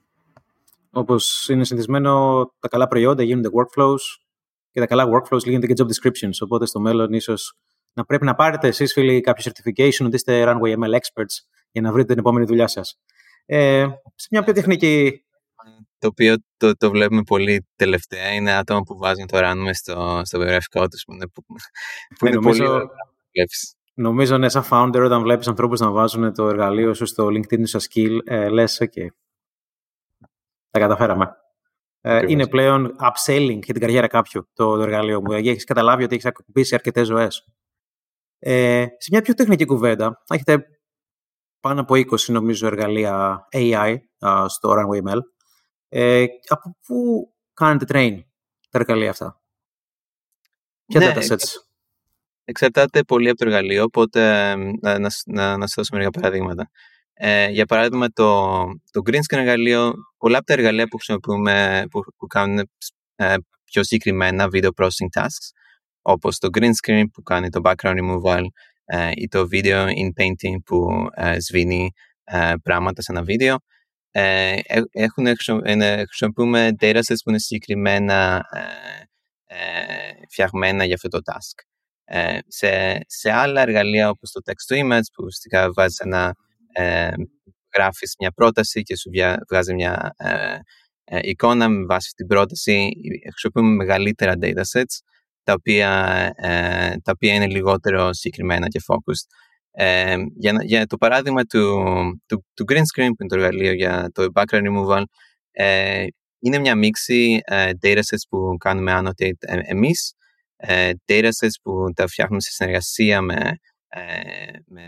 Όπως 0.91 1.49
είναι 1.49 1.63
συνηθισμένο, 1.63 2.45
τα 2.59 2.67
καλά 2.67 2.87
προϊόντα 2.87 3.23
γίνονται 3.23 3.49
workflows 3.49 4.01
και 4.71 4.79
τα 4.79 4.85
καλά 4.85 5.05
workflows 5.05 5.43
γίνονται 5.43 5.67
και 5.67 5.73
job 5.77 5.85
descriptions. 5.85 6.37
Οπότε 6.39 6.65
στο 6.65 6.79
μέλλον 6.79 7.13
ίσως 7.13 7.57
να 7.93 8.05
πρέπει 8.05 8.25
να 8.25 8.35
πάρετε 8.35 8.67
εσείς 8.67 8.93
φίλοι 8.93 9.21
κάποιο 9.21 9.51
certification 9.51 10.05
ότι 10.05 10.15
είστε 10.15 10.43
runway 10.47 10.77
ML 10.77 10.93
experts 10.93 11.35
για 11.71 11.81
να 11.81 11.91
βρείτε 11.91 12.07
την 12.07 12.19
επόμενη 12.19 12.45
δουλειά 12.45 12.67
σας. 12.67 12.99
Ε, 13.45 13.87
σε 14.15 14.27
μια 14.31 14.43
πιο 14.43 14.53
τεχνική 14.53 15.23
το 15.99 16.07
οποίο 16.07 16.35
το, 16.57 16.75
το 16.75 16.89
βλέπουμε 16.89 17.21
πολύ 17.23 17.67
τελευταία 17.75 18.33
είναι 18.33 18.51
άτομα 18.51 18.81
που 18.81 18.97
βάζουν 18.97 19.27
το 19.27 19.39
ράνουμε 19.39 19.73
στο, 19.73 20.21
στο 20.23 20.37
βιογραφικό 20.37 20.87
τους 20.87 21.03
που 21.03 21.13
είναι, 21.13 21.27
που, 21.27 21.43
που 22.17 22.27
είναι 22.27 22.35
νομίζω, 22.35 22.65
πολύ 22.65 22.89
Νομίζω 23.93 24.37
ναι, 24.37 24.49
σαν 24.49 24.63
founder 24.69 25.01
όταν 25.05 25.21
βλέπεις 25.21 25.47
ανθρώπους 25.47 25.79
να 25.79 25.91
βάζουν 25.91 26.33
το 26.33 26.47
εργαλείο 26.47 26.93
σου 26.93 27.05
στο 27.05 27.27
LinkedIn 27.27 27.67
σου 27.67 27.79
skill 27.81 28.17
ε, 28.25 28.49
λες 28.49 28.81
ok, 28.81 29.05
τα 30.69 30.79
καταφέραμε. 30.79 31.35
Ε, 32.01 32.23
είναι 32.27 32.47
πλέον 32.47 32.95
upselling 32.99 33.59
για 33.63 33.73
την 33.73 33.79
καριέρα 33.79 34.07
κάποιου 34.07 34.49
το, 34.53 34.75
το 34.75 34.81
εργαλείο 34.81 35.21
μου. 35.21 35.31
Έχεις 35.31 35.63
καταλάβει 35.63 36.03
ότι 36.03 36.13
έχεις 36.13 36.25
ακουμπήσει 36.25 36.75
αρκετές 36.75 37.07
ζωές. 37.07 37.45
Ε, 38.39 38.85
σε 38.97 39.09
μια 39.11 39.21
πιο 39.21 39.33
τεχνική 39.33 39.65
κουβέντα, 39.65 40.23
έχετε 40.29 40.65
πάνω 41.59 41.81
από 41.81 41.93
20 41.95 42.19
νομίζω 42.27 42.67
εργαλεία 42.67 43.47
AI 43.51 43.95
uh, 44.19 44.45
στο 44.47 44.73
Runway 44.73 45.09
ML. 45.09 45.19
Ε, 45.89 46.25
από 46.47 46.77
πού 46.85 47.29
κάνετε 47.53 47.85
train 47.89 48.19
τα 48.69 48.79
εργαλεία 48.79 49.09
αυτά; 49.09 49.41
Ποια 50.85 50.99
ναι, 50.99 51.13
datasets. 51.15 51.45
Εξαρτάται 52.43 53.03
πολύ 53.03 53.29
από 53.29 53.37
το 53.37 53.45
εργαλείο, 53.47 53.83
οπότε 53.83 54.55
να, 54.55 54.99
να, 54.99 55.09
να, 55.25 55.57
να 55.57 55.67
σας 55.67 55.73
δώσω 55.75 55.89
μερικά 55.91 56.09
παραδείγματα. 56.09 56.69
Ε, 57.13 57.49
για 57.49 57.65
παράδειγμα, 57.65 58.07
το, 58.07 58.51
το 58.91 59.01
green 59.05 59.15
screen 59.15 59.37
εργαλείο, 59.37 59.93
πολλά 60.17 60.37
από 60.37 60.45
τα 60.45 60.53
εργαλεία 60.53 60.87
που 60.87 60.95
χρησιμοποιούμε 60.95 61.85
που, 61.91 62.01
που 62.17 62.27
κάνουν 62.27 62.69
ε, 63.15 63.35
πιο 63.63 63.83
συγκεκριμένα 63.83 64.47
video 64.51 64.69
processing 64.75 65.21
tasks, 65.21 65.49
όπως 66.01 66.37
το 66.37 66.47
green 66.51 66.71
screen 66.83 67.03
που 67.13 67.21
κάνει 67.21 67.49
το 67.49 67.61
background 67.63 67.95
removal 67.97 68.43
ε, 68.85 69.11
ή 69.13 69.27
το 69.27 69.47
video 69.51 69.85
in 69.85 70.21
painting 70.21 70.57
που 70.65 71.07
ε, 71.13 71.39
σβήνει 71.39 71.91
ε, 72.23 72.53
πράγματα 72.63 73.01
σε 73.01 73.11
ένα 73.11 73.23
βίντεο, 73.23 73.57
ε, 74.11 74.59
έχουν, 74.91 75.27
χρησιμοποιούμε 76.05 76.75
datasets 76.79 77.21
που 77.23 77.29
είναι 77.29 77.39
συγκεκριμένα 77.39 78.41
ε, 78.53 79.03
ε, 79.45 80.25
φτιαγμένα 80.29 80.83
για 80.83 80.95
αυτό 80.95 81.07
το 81.07 81.19
task. 81.23 81.63
Ε, 82.03 82.37
σε, 82.47 82.99
σε 83.07 83.31
άλλα 83.31 83.61
εργαλεία 83.61 84.09
όπως 84.09 84.31
το 84.31 84.41
text 84.45 84.73
to 84.73 84.77
image 84.77 85.09
που 85.13 85.23
ουσιαστικά 85.23 85.71
βάζεις 85.73 85.99
ένα, 85.99 86.35
ε, 86.71 87.11
γράφεις 87.75 88.15
μια 88.19 88.31
πρόταση 88.31 88.81
και 88.81 88.97
σου 88.97 89.09
βγάζει 89.49 89.73
μια 89.73 90.13
ε, 90.17 90.57
ε, 91.03 91.19
εικόνα 91.21 91.69
με 91.69 91.85
βάση 91.85 92.13
την 92.15 92.27
πρόταση 92.27 92.91
χρησιμοποιούμε 93.31 93.75
μεγαλύτερα 93.75 94.33
datasets 94.41 94.97
τα 95.43 95.53
οποία, 95.53 95.91
ε, 96.35 96.97
τα 97.03 97.11
οποία 97.11 97.33
είναι 97.33 97.47
λιγότερο 97.47 98.13
συγκεκριμένα 98.13 98.67
και 98.67 98.81
focused. 98.87 99.27
Ε, 99.71 100.15
για, 100.35 100.57
για, 100.63 100.85
το 100.85 100.97
παράδειγμα 100.97 101.43
του, 101.43 101.83
του, 102.25 102.45
του, 102.53 102.65
green 102.67 102.75
screen 102.75 103.07
που 103.07 103.15
είναι 103.19 103.29
το 103.29 103.35
εργαλείο 103.35 103.73
για 103.73 104.09
το 104.13 104.27
background 104.33 104.63
removal 104.63 105.03
ε, 105.51 106.05
είναι 106.39 106.59
μια 106.59 106.75
μίξη 106.75 107.41
ε, 107.43 107.71
datasets 107.81 108.27
που 108.29 108.55
κάνουμε 108.59 108.99
annotate 108.99 109.37
ε, 109.39 109.59
εμείς 109.63 110.13
ε, 110.55 110.91
datasets 111.05 111.59
που 111.61 111.91
τα 111.95 112.07
φτιάχνουμε 112.07 112.41
σε 112.41 112.51
συνεργασία 112.51 113.21
με, 113.21 113.57
ε, 113.87 114.01
με 114.65 114.85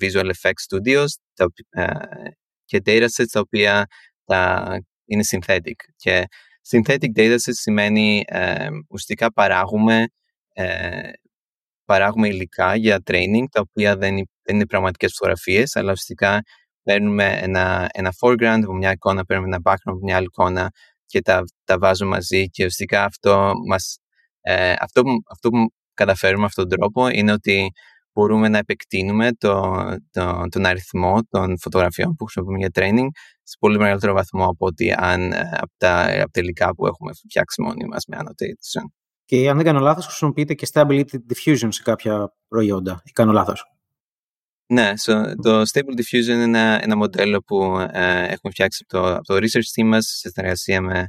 Visual 0.00 0.30
Effects 0.30 0.64
Studios 0.68 1.06
τα, 1.34 1.46
και 2.64 2.82
datasets 2.84 3.26
τα 3.32 3.40
οποία 3.40 3.86
τα, 4.24 4.78
είναι 5.04 5.22
synthetic. 5.30 5.80
Και 5.96 6.26
synthetic 6.70 7.16
datasets 7.16 7.36
σημαίνει 7.36 8.24
ουσιαστικά 8.88 9.32
παράγουμε 9.32 10.06
παράγουμε 11.88 12.28
υλικά 12.28 12.74
για 12.74 13.02
training, 13.06 13.44
τα 13.50 13.60
οποία 13.60 13.96
δεν, 13.96 14.14
δεν 14.42 14.54
είναι 14.54 14.66
πραγματικές 14.66 15.12
φωτογραφίες, 15.12 15.76
αλλά 15.76 15.90
ουσιαστικά 15.92 16.42
παίρνουμε 16.82 17.38
ένα, 17.40 17.88
ένα 17.92 18.12
foreground 18.20 18.60
από 18.62 18.74
μια 18.74 18.90
εικόνα, 18.90 19.24
παίρνουμε 19.24 19.48
ένα 19.48 19.60
background 19.64 19.92
από 19.94 19.98
μια 20.02 20.16
άλλη 20.16 20.24
εικόνα 20.24 20.70
και 21.06 21.20
τα, 21.20 21.42
τα 21.64 21.78
βάζουμε 21.78 22.10
μαζί 22.10 22.48
και 22.48 22.64
ουσιαστικά 22.64 23.04
αυτό, 23.04 23.52
μας, 23.68 23.98
ε, 24.40 24.74
αυτό, 24.78 25.02
αυτό 25.30 25.48
που 25.48 25.66
καταφέρουμε 25.94 26.44
αυτόν 26.44 26.68
τον 26.68 26.78
τρόπο 26.78 27.08
είναι 27.08 27.32
ότι 27.32 27.70
μπορούμε 28.12 28.48
να 28.48 28.58
επεκτείνουμε 28.58 29.32
το, 29.32 29.72
το, 30.10 30.42
τον 30.48 30.66
αριθμό 30.66 31.18
των 31.28 31.58
φωτογραφιών 31.60 32.14
που 32.14 32.24
χρησιμοποιούμε 32.24 32.58
για 32.58 32.70
training 32.74 33.08
σε 33.42 33.56
πολύ 33.58 33.78
μεγαλύτερο 33.78 34.12
βαθμό 34.12 34.44
από 34.44 34.66
ότι 34.66 34.94
αν 34.96 35.32
ε, 35.32 35.50
από 35.60 35.72
τα, 35.76 36.02
από 36.22 36.30
τα 36.30 36.40
υλικά 36.40 36.74
που 36.74 36.86
έχουμε 36.86 37.12
φτιάξει 37.12 37.62
μόνοι 37.62 37.84
μας 37.86 38.04
με 38.06 38.16
annotation. 38.20 38.97
Και 39.28 39.48
αν 39.48 39.56
δεν 39.56 39.64
κάνω 39.64 39.80
λάθος, 39.80 40.06
χρησιμοποιείται 40.06 40.54
και 40.54 40.68
Stability 40.72 41.04
Diffusion 41.04 41.68
σε 41.68 41.82
κάποια 41.82 42.34
προϊόντα. 42.48 43.02
Ή 43.04 43.10
κάνω 43.10 43.32
λάθος. 43.32 43.72
Ναι, 44.66 44.92
so, 45.04 45.32
το 45.42 45.60
Stable 45.60 46.00
Diffusion 46.00 46.28
είναι 46.28 46.42
ένα, 46.42 46.82
ένα 46.82 46.96
μοντέλο 46.96 47.42
που 47.42 47.78
ε, 47.92 48.22
έχουμε 48.22 48.52
φτιάξει 48.52 48.84
από 48.88 48.98
το, 48.98 49.14
από 49.14 49.22
το 49.22 49.34
research 49.34 49.80
team 49.80 49.84
μας 49.84 50.06
σε 50.06 50.30
συνεργασία 50.30 50.80
με 50.80 51.06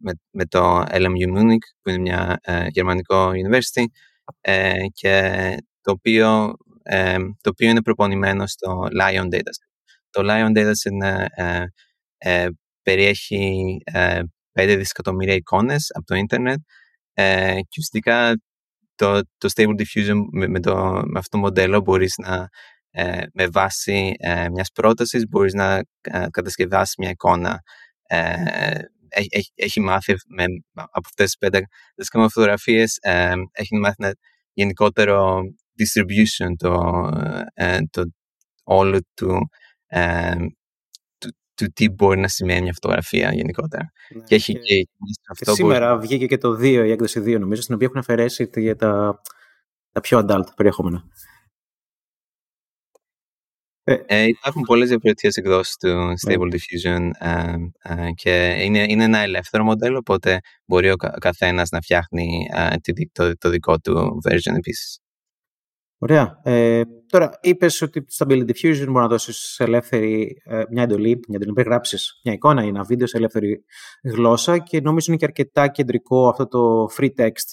με, 0.00 0.12
με 0.30 0.44
το 0.46 0.80
LMU 0.80 1.36
Munich, 1.36 1.66
που 1.82 1.90
είναι 1.90 1.98
μια 1.98 2.40
γερμανικό 2.68 3.30
university, 3.30 3.84
και 4.92 5.56
το 5.80 5.90
οποίο, 5.90 6.56
το 7.40 7.50
οποίο 7.50 7.68
είναι 7.68 7.82
προπονημένο 7.82 8.46
στο 8.46 8.88
Lion 9.00 9.34
Dataset. 9.34 9.66
Το 10.10 10.22
Lion 10.24 10.58
Dataset 10.58 10.90
είναι, 10.90 11.26
περιέχει 12.82 13.76
5 13.92 14.74
δισεκατομμύρια 14.78 15.34
εικόνες 15.34 15.90
από 15.94 16.06
το 16.06 16.14
ίντερνετ 16.14 16.58
και 17.68 17.78
ουσιαστικά 17.78 18.34
το, 18.94 19.20
το 19.38 19.50
Stable 19.54 19.74
Diffusion 19.80 20.16
με, 20.30 20.60
το, 20.60 20.76
με 21.06 21.18
αυτό 21.18 21.28
το 21.30 21.38
μοντέλο 21.38 21.80
μπορείς 21.80 22.14
να 22.16 22.48
ε, 22.90 23.22
με 23.32 23.46
βάση 23.46 24.14
ε, 24.18 24.48
μιας 24.48 24.70
πρότασης 24.72 25.28
μπορείς 25.28 25.54
να 25.54 25.74
ε, 26.00 26.26
κατασκευάσεις 26.30 26.96
μια 26.96 27.10
εικόνα. 27.10 27.62
Ε, 28.02 28.34
έχει, 29.08 29.52
έχει 29.54 29.80
μάθει 29.80 30.14
με, 30.28 30.44
από 30.72 31.08
αυτές 31.08 31.24
τις 31.26 31.36
πέντε 31.38 31.60
φωτογραφίες 32.12 32.96
ε, 33.00 33.32
έχει 33.52 33.76
μάθει 33.76 33.94
ένα 33.98 34.14
γενικότερο 34.52 35.40
distribution 35.78 36.50
το, 36.56 37.10
ε, 37.54 37.78
το 37.90 38.04
όλο 38.64 39.00
του, 39.14 39.48
ε, 39.86 40.34
του, 41.56 41.64
του, 41.64 41.72
τι 41.72 41.88
μπορεί 41.88 42.20
να 42.20 42.28
σημαίνει 42.28 42.62
μια 42.62 42.72
φωτογραφία 42.72 43.32
γενικότερα. 43.32 43.92
Ναι, 44.14 44.22
και 44.22 44.34
έχει 44.34 44.52
και, 44.52 44.74
και, 44.74 44.88
αυτό 45.30 45.54
σήμερα 45.54 45.94
μπορεί... 45.94 46.06
βγήκε 46.06 46.26
και 46.26 46.38
το 46.38 46.52
2, 46.52 46.62
η 46.62 46.90
έκδοση 46.90 47.20
2 47.20 47.40
νομίζω, 47.40 47.62
στην 47.62 47.74
οποία 47.74 47.86
έχουν 47.86 48.00
αφαιρέσει 48.00 48.50
για 48.54 48.76
τα, 48.76 49.20
τα 49.92 50.00
πιο 50.00 50.26
adult 50.28 50.46
περιεχόμενα. 50.56 51.04
Ε, 53.88 54.02
ε, 54.06 54.24
υπάρχουν 54.24 54.62
πολλές 54.62 54.88
διαφορετικές 54.88 55.36
εκδόσεις 55.36 55.76
του 55.76 55.88
ναι. 55.88 56.14
Stable 56.26 56.52
Diffusion 56.52 57.10
ε, 57.18 57.54
ε, 57.82 58.10
και 58.14 58.56
είναι, 58.60 58.84
είναι 58.88 59.04
ένα 59.04 59.18
ελεύθερο 59.18 59.64
μοντέλο, 59.64 59.98
οπότε 59.98 60.40
μπορεί 60.64 60.90
ο 60.90 60.96
καθένας 60.96 61.70
να 61.70 61.80
φτιάχνει 61.80 62.46
το, 63.12 63.36
το, 63.36 63.50
δικό 63.50 63.78
του 63.78 64.20
version 64.28 64.56
επίσης. 64.56 64.98
Ωραία. 65.98 66.40
Ε, 66.42 66.82
τώρα, 67.06 67.38
είπες 67.40 67.82
ότι 67.82 68.04
το 68.04 68.14
Stability 68.18 68.50
Diffusion 68.50 68.84
μπορεί 68.86 68.92
να 68.92 69.06
δώσεις 69.08 69.58
ελεύθερη 69.60 70.36
μια 70.70 70.82
εντολή, 70.82 71.20
μια 71.28 71.38
εντολή, 71.42 71.62
γράψεις 71.62 72.20
μια 72.24 72.34
εικόνα 72.34 72.64
ή 72.64 72.68
ένα 72.68 72.82
βίντεο 72.82 73.06
σε 73.06 73.16
ελεύθερη 73.16 73.64
γλώσσα 74.02 74.58
και 74.58 74.80
νομίζω 74.80 75.06
είναι 75.08 75.16
και 75.16 75.24
αρκετά 75.24 75.68
κεντρικό 75.68 76.28
αυτό 76.28 76.46
το 76.46 76.86
free 76.96 77.10
text 77.16 77.48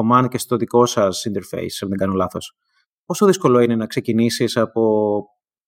command 0.00 0.26
και 0.28 0.38
στο 0.38 0.56
δικό 0.56 0.86
σας 0.86 1.26
interface, 1.28 1.76
αν 1.82 1.88
δεν 1.88 1.98
κάνω 1.98 2.12
λάθος. 2.12 2.56
Πόσο 3.04 3.26
δύσκολο 3.26 3.60
είναι 3.60 3.76
να 3.76 3.86
ξεκινήσεις 3.86 4.56
από 4.56 5.22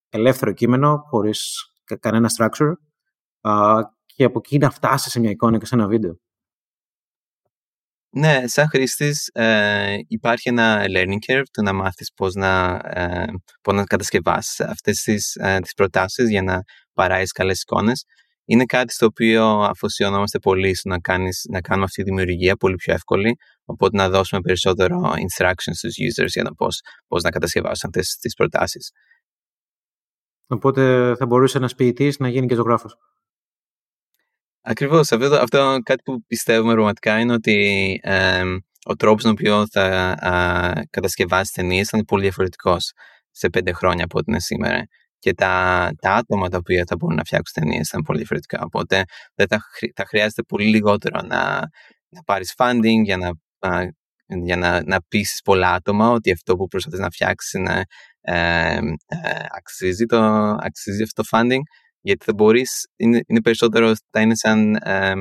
ελεύθερο 0.09 0.53
κείμενο, 0.53 1.03
χωρίς 1.11 1.65
κανένα 2.01 2.29
structure 2.39 2.73
και 4.07 4.25
από 4.25 4.39
εκεί 4.39 4.59
να 4.59 4.71
φτάσεις 4.71 5.13
σε 5.13 5.21
μια 5.21 5.31
εικόνα 5.31 5.59
και 5.59 5.67
σε 5.67 5.75
ένα 5.75 5.87
βίντεο; 5.87 6.19
Ναι, 8.15 8.43
σαν 8.47 8.69
χρήστης 8.69 9.29
ε, 9.33 9.97
υπάρχει 10.09 10.49
ένα 10.49 10.85
learning 10.89 11.19
curve 11.29 11.43
του 11.53 11.63
να 11.63 11.73
μάθεις 11.73 12.13
πώς 12.15 12.35
να, 12.35 12.81
ε, 12.85 13.25
πώς 13.63 13.75
να 13.75 13.85
κατασκευάσεις 13.85 14.61
αυτές 14.61 15.03
τις, 15.03 15.35
ε, 15.35 15.59
τις 15.61 15.73
προτάσεις 15.75 16.31
για 16.31 16.43
να 16.43 16.63
παράγεις 16.93 17.33
καλές 17.33 17.61
εικόνες. 17.61 18.05
Είναι 18.45 18.65
κάτι 18.65 18.93
στο 18.93 19.07
οποίο 19.07 19.45
αφοσιωνόμαστε 19.47 20.39
πολύ 20.39 20.75
στο 20.75 20.89
να, 20.89 20.99
κάνεις, 20.99 21.47
να 21.51 21.61
κάνουμε 21.61 21.85
αυτή 21.85 22.03
τη 22.03 22.09
δημιουργία 22.09 22.57
πολύ 22.57 22.75
πιο 22.75 22.95
εύκολη, 22.95 23.37
οπότε 23.65 23.97
να 23.97 24.09
δώσουμε 24.09 24.41
περισσότερο 24.41 25.01
instructions 25.01 25.73
στους 25.73 25.95
users 25.99 26.27
για 26.27 26.43
να 26.43 26.55
πώς, 26.55 26.81
πώς 27.07 27.23
να 27.23 27.31
κατασκευάσουν 27.31 27.91
αυτές 27.95 28.17
τις 28.21 28.35
προτάσεις. 28.35 28.91
Οπότε 30.47 31.15
θα 31.19 31.27
μπορούσε 31.27 31.59
ένας 31.59 31.75
ποιητής 31.75 32.19
να 32.19 32.29
γίνει 32.29 32.47
και 32.47 32.55
ζωγράφος. 32.55 32.97
Ακριβώς. 34.65 35.13
Αυτό, 35.13 35.37
αυτό 35.37 35.79
κάτι 35.83 36.03
που 36.03 36.25
πιστεύουμε 36.27 36.73
πραγματικά 36.73 37.19
είναι 37.19 37.33
ότι 37.33 38.01
ε, 38.03 38.43
ο 38.85 38.97
τρόπος 38.97 39.23
τον 39.23 39.33
οποίο 39.33 39.67
θα 39.71 39.83
α, 40.11 40.73
κατασκευάσει 40.91 41.53
ταινίες 41.53 41.89
θα 41.89 41.97
είναι 41.97 42.07
πολύ 42.07 42.23
διαφορετικός 42.23 42.93
σε 43.31 43.49
πέντε 43.49 43.73
χρόνια 43.73 44.05
από 44.05 44.19
ό,τι 44.19 44.31
είναι 44.31 44.41
σήμερα. 44.41 44.83
Και 45.19 45.35
τα, 45.35 45.91
τα 46.01 46.13
άτομα 46.13 46.49
τα 46.49 46.57
οποία 46.59 46.85
θα 46.87 46.97
μπορούν 46.97 47.17
να 47.17 47.25
φτιάξουν 47.25 47.63
ταινίες 47.63 47.89
θα 47.89 47.93
είναι 47.95 48.05
πολύ 48.05 48.19
διαφορετικά. 48.19 48.61
Οπότε 48.65 49.05
δεν 49.35 49.47
θα, 49.47 49.61
θα 49.95 50.05
χρειάζεται 50.07 50.43
πολύ 50.43 50.67
λιγότερο 50.67 51.21
να, 51.21 51.59
να 52.09 52.23
πάρεις 52.25 52.55
funding 52.57 53.03
για 53.05 53.17
να, 53.17 53.31
για 54.45 54.57
να, 54.57 54.83
να 54.85 55.03
πείσει 55.09 55.41
πολλά 55.45 55.73
άτομα 55.73 56.11
ότι 56.11 56.33
αυτό 56.33 56.57
που 56.57 56.67
προσπαθείς 56.67 56.99
να 56.99 57.11
φτιάξεις 57.11 57.53
είναι 57.53 57.85
ε, 58.21 58.79
αξίζει, 59.57 60.05
το, 60.05 60.19
αξίζει 60.61 61.03
αυτό 61.03 61.23
το 61.23 61.29
funding 61.33 61.61
γιατί 62.03 62.25
θα 62.25 62.33
μπορείς, 62.35 62.89
είναι, 62.97 63.21
είναι 63.27 63.41
περισσότερο, 63.41 63.93
θα 64.11 64.21
είναι 64.21 64.37
σαν 64.37 64.75
ε, 64.75 65.13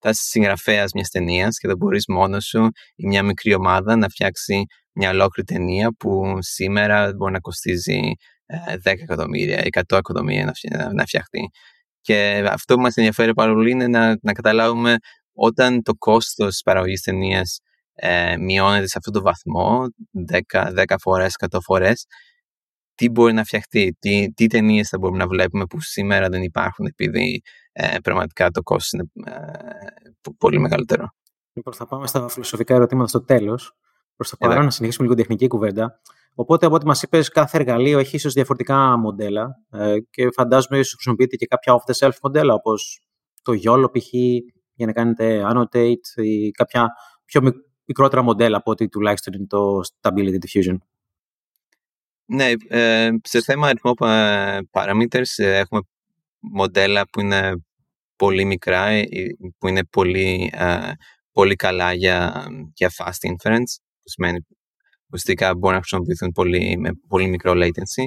θα 0.00 0.08
είσαι 0.08 0.22
συγγραφέας 0.22 0.92
μιας 0.92 1.08
ταινίας 1.08 1.58
και 1.58 1.68
θα 1.68 1.76
μπορείς 1.76 2.04
μόνος 2.08 2.44
σου 2.44 2.68
ή 2.94 3.06
μια 3.06 3.22
μικρή 3.22 3.54
ομάδα 3.54 3.96
να 3.96 4.08
φτιάξει 4.08 4.64
μια 4.92 5.10
ολόκληρη 5.10 5.48
ταινία 5.48 5.92
που 5.98 6.38
σήμερα 6.40 7.12
μπορεί 7.16 7.32
να 7.32 7.40
κοστίζει 7.40 8.00
10 8.48 8.78
εκατομμύρια 8.82 9.64
ή 9.64 9.68
100 9.70 9.98
εκατομμύρια 9.98 10.54
να, 10.70 10.92
να 10.92 11.04
φτιαχτεί. 11.04 11.50
Και 12.00 12.44
αυτό 12.50 12.74
που 12.74 12.80
μας 12.80 12.96
ενδιαφέρει 12.96 13.34
πάρα 13.34 13.52
πολύ 13.52 13.70
είναι 13.70 13.86
να, 13.86 14.16
να 14.22 14.32
καταλάβουμε 14.32 14.96
όταν 15.32 15.82
το 15.82 15.94
κόστος 15.94 16.48
της 16.48 16.62
παραγωγής 16.62 17.02
ταινίας 17.02 17.58
ε, 17.94 18.36
μειώνεται 18.36 18.86
σε 18.86 18.98
αυτόν 18.98 19.12
τον 19.12 19.22
βαθμό, 19.22 19.86
10, 20.52 20.72
10 20.74 20.94
φορές, 21.00 21.34
100 21.50 21.58
φορές, 21.64 22.06
τι 22.98 23.08
μπορεί 23.08 23.32
να 23.32 23.44
φτιαχτεί, 23.44 23.96
τι, 23.98 24.32
τι 24.32 24.46
ταινίες 24.46 24.88
θα 24.88 24.98
μπορούμε 24.98 25.18
να 25.18 25.26
βλέπουμε 25.26 25.66
που 25.66 25.80
σήμερα 25.80 26.28
δεν 26.28 26.42
υπάρχουν 26.42 26.86
επειδή 26.86 27.42
ε, 27.72 27.98
πραγματικά 28.02 28.50
το 28.50 28.62
κόστος 28.62 28.92
είναι 28.92 29.32
ε, 29.34 30.30
πολύ 30.38 30.58
μεγαλύτερο. 30.58 31.08
Λοιπόν, 31.52 31.74
θα 31.74 31.86
πάμε 31.86 32.06
στα 32.06 32.28
φιλοσοφικά 32.28 32.74
ερωτήματα 32.74 33.08
στο 33.08 33.24
τέλος. 33.24 33.72
Προς 34.16 34.30
το 34.30 34.36
παρόν, 34.36 34.64
να 34.64 34.70
συνεχίσουμε 34.70 35.06
λίγο 35.08 35.20
τεχνική 35.20 35.46
κουβέντα. 35.46 36.00
Οπότε, 36.34 36.66
από 36.66 36.74
ό,τι 36.74 36.86
μας 36.86 37.02
είπες, 37.02 37.28
κάθε 37.28 37.58
εργαλείο 37.58 37.98
έχει 37.98 38.16
ίσως 38.16 38.32
διαφορετικά 38.32 38.96
μοντέλα 38.96 39.48
ε, 39.70 39.96
και 40.10 40.30
φαντάζομαι 40.30 40.78
ίσως 40.78 40.92
χρησιμοποιείτε 40.92 41.36
και 41.36 41.46
κάποια 41.46 41.74
off-the-shelf 41.74 42.12
μοντέλα, 42.22 42.54
όπως 42.54 43.00
το 43.42 43.52
YOLO 43.64 43.90
π.χ. 43.92 44.12
για 44.74 44.86
να 44.86 44.92
κάνετε 44.92 45.42
annotate 45.52 46.22
ή 46.22 46.50
κάποια 46.50 46.88
πιο 47.24 47.40
μικρότερα 47.84 48.22
μοντέλα 48.22 48.56
από 48.56 48.70
ό,τι 48.70 48.88
τουλάχιστον 48.88 49.32
είναι 49.34 49.46
το 49.46 49.80
Stability 50.00 50.38
Diffusion. 50.46 50.76
Ναι, 52.30 52.52
ε, 52.68 53.10
σε 53.22 53.42
θέμα 53.42 53.66
αριθμό 53.66 53.92
parameters 54.72 55.32
ε, 55.36 55.56
έχουμε 55.58 55.80
μοντέλα 56.38 57.08
που 57.10 57.20
είναι 57.20 57.52
πολύ 58.16 58.44
μικρά, 58.44 58.86
ε, 58.86 59.06
που 59.58 59.68
είναι 59.68 59.84
πολύ, 59.84 60.52
πολύ 61.32 61.54
καλά 61.54 61.92
για, 61.92 62.46
για 62.74 62.90
fast 62.96 63.30
inference, 63.30 63.72
που 64.02 64.08
σημαίνει 64.08 64.46
ουσιαστικά 65.12 65.54
μπορούν 65.54 65.76
να 65.76 65.80
χρησιμοποιηθούν 65.80 66.32
πολύ, 66.32 66.78
με 66.78 66.90
πολύ 67.08 67.28
μικρό 67.28 67.52
latency 67.54 68.04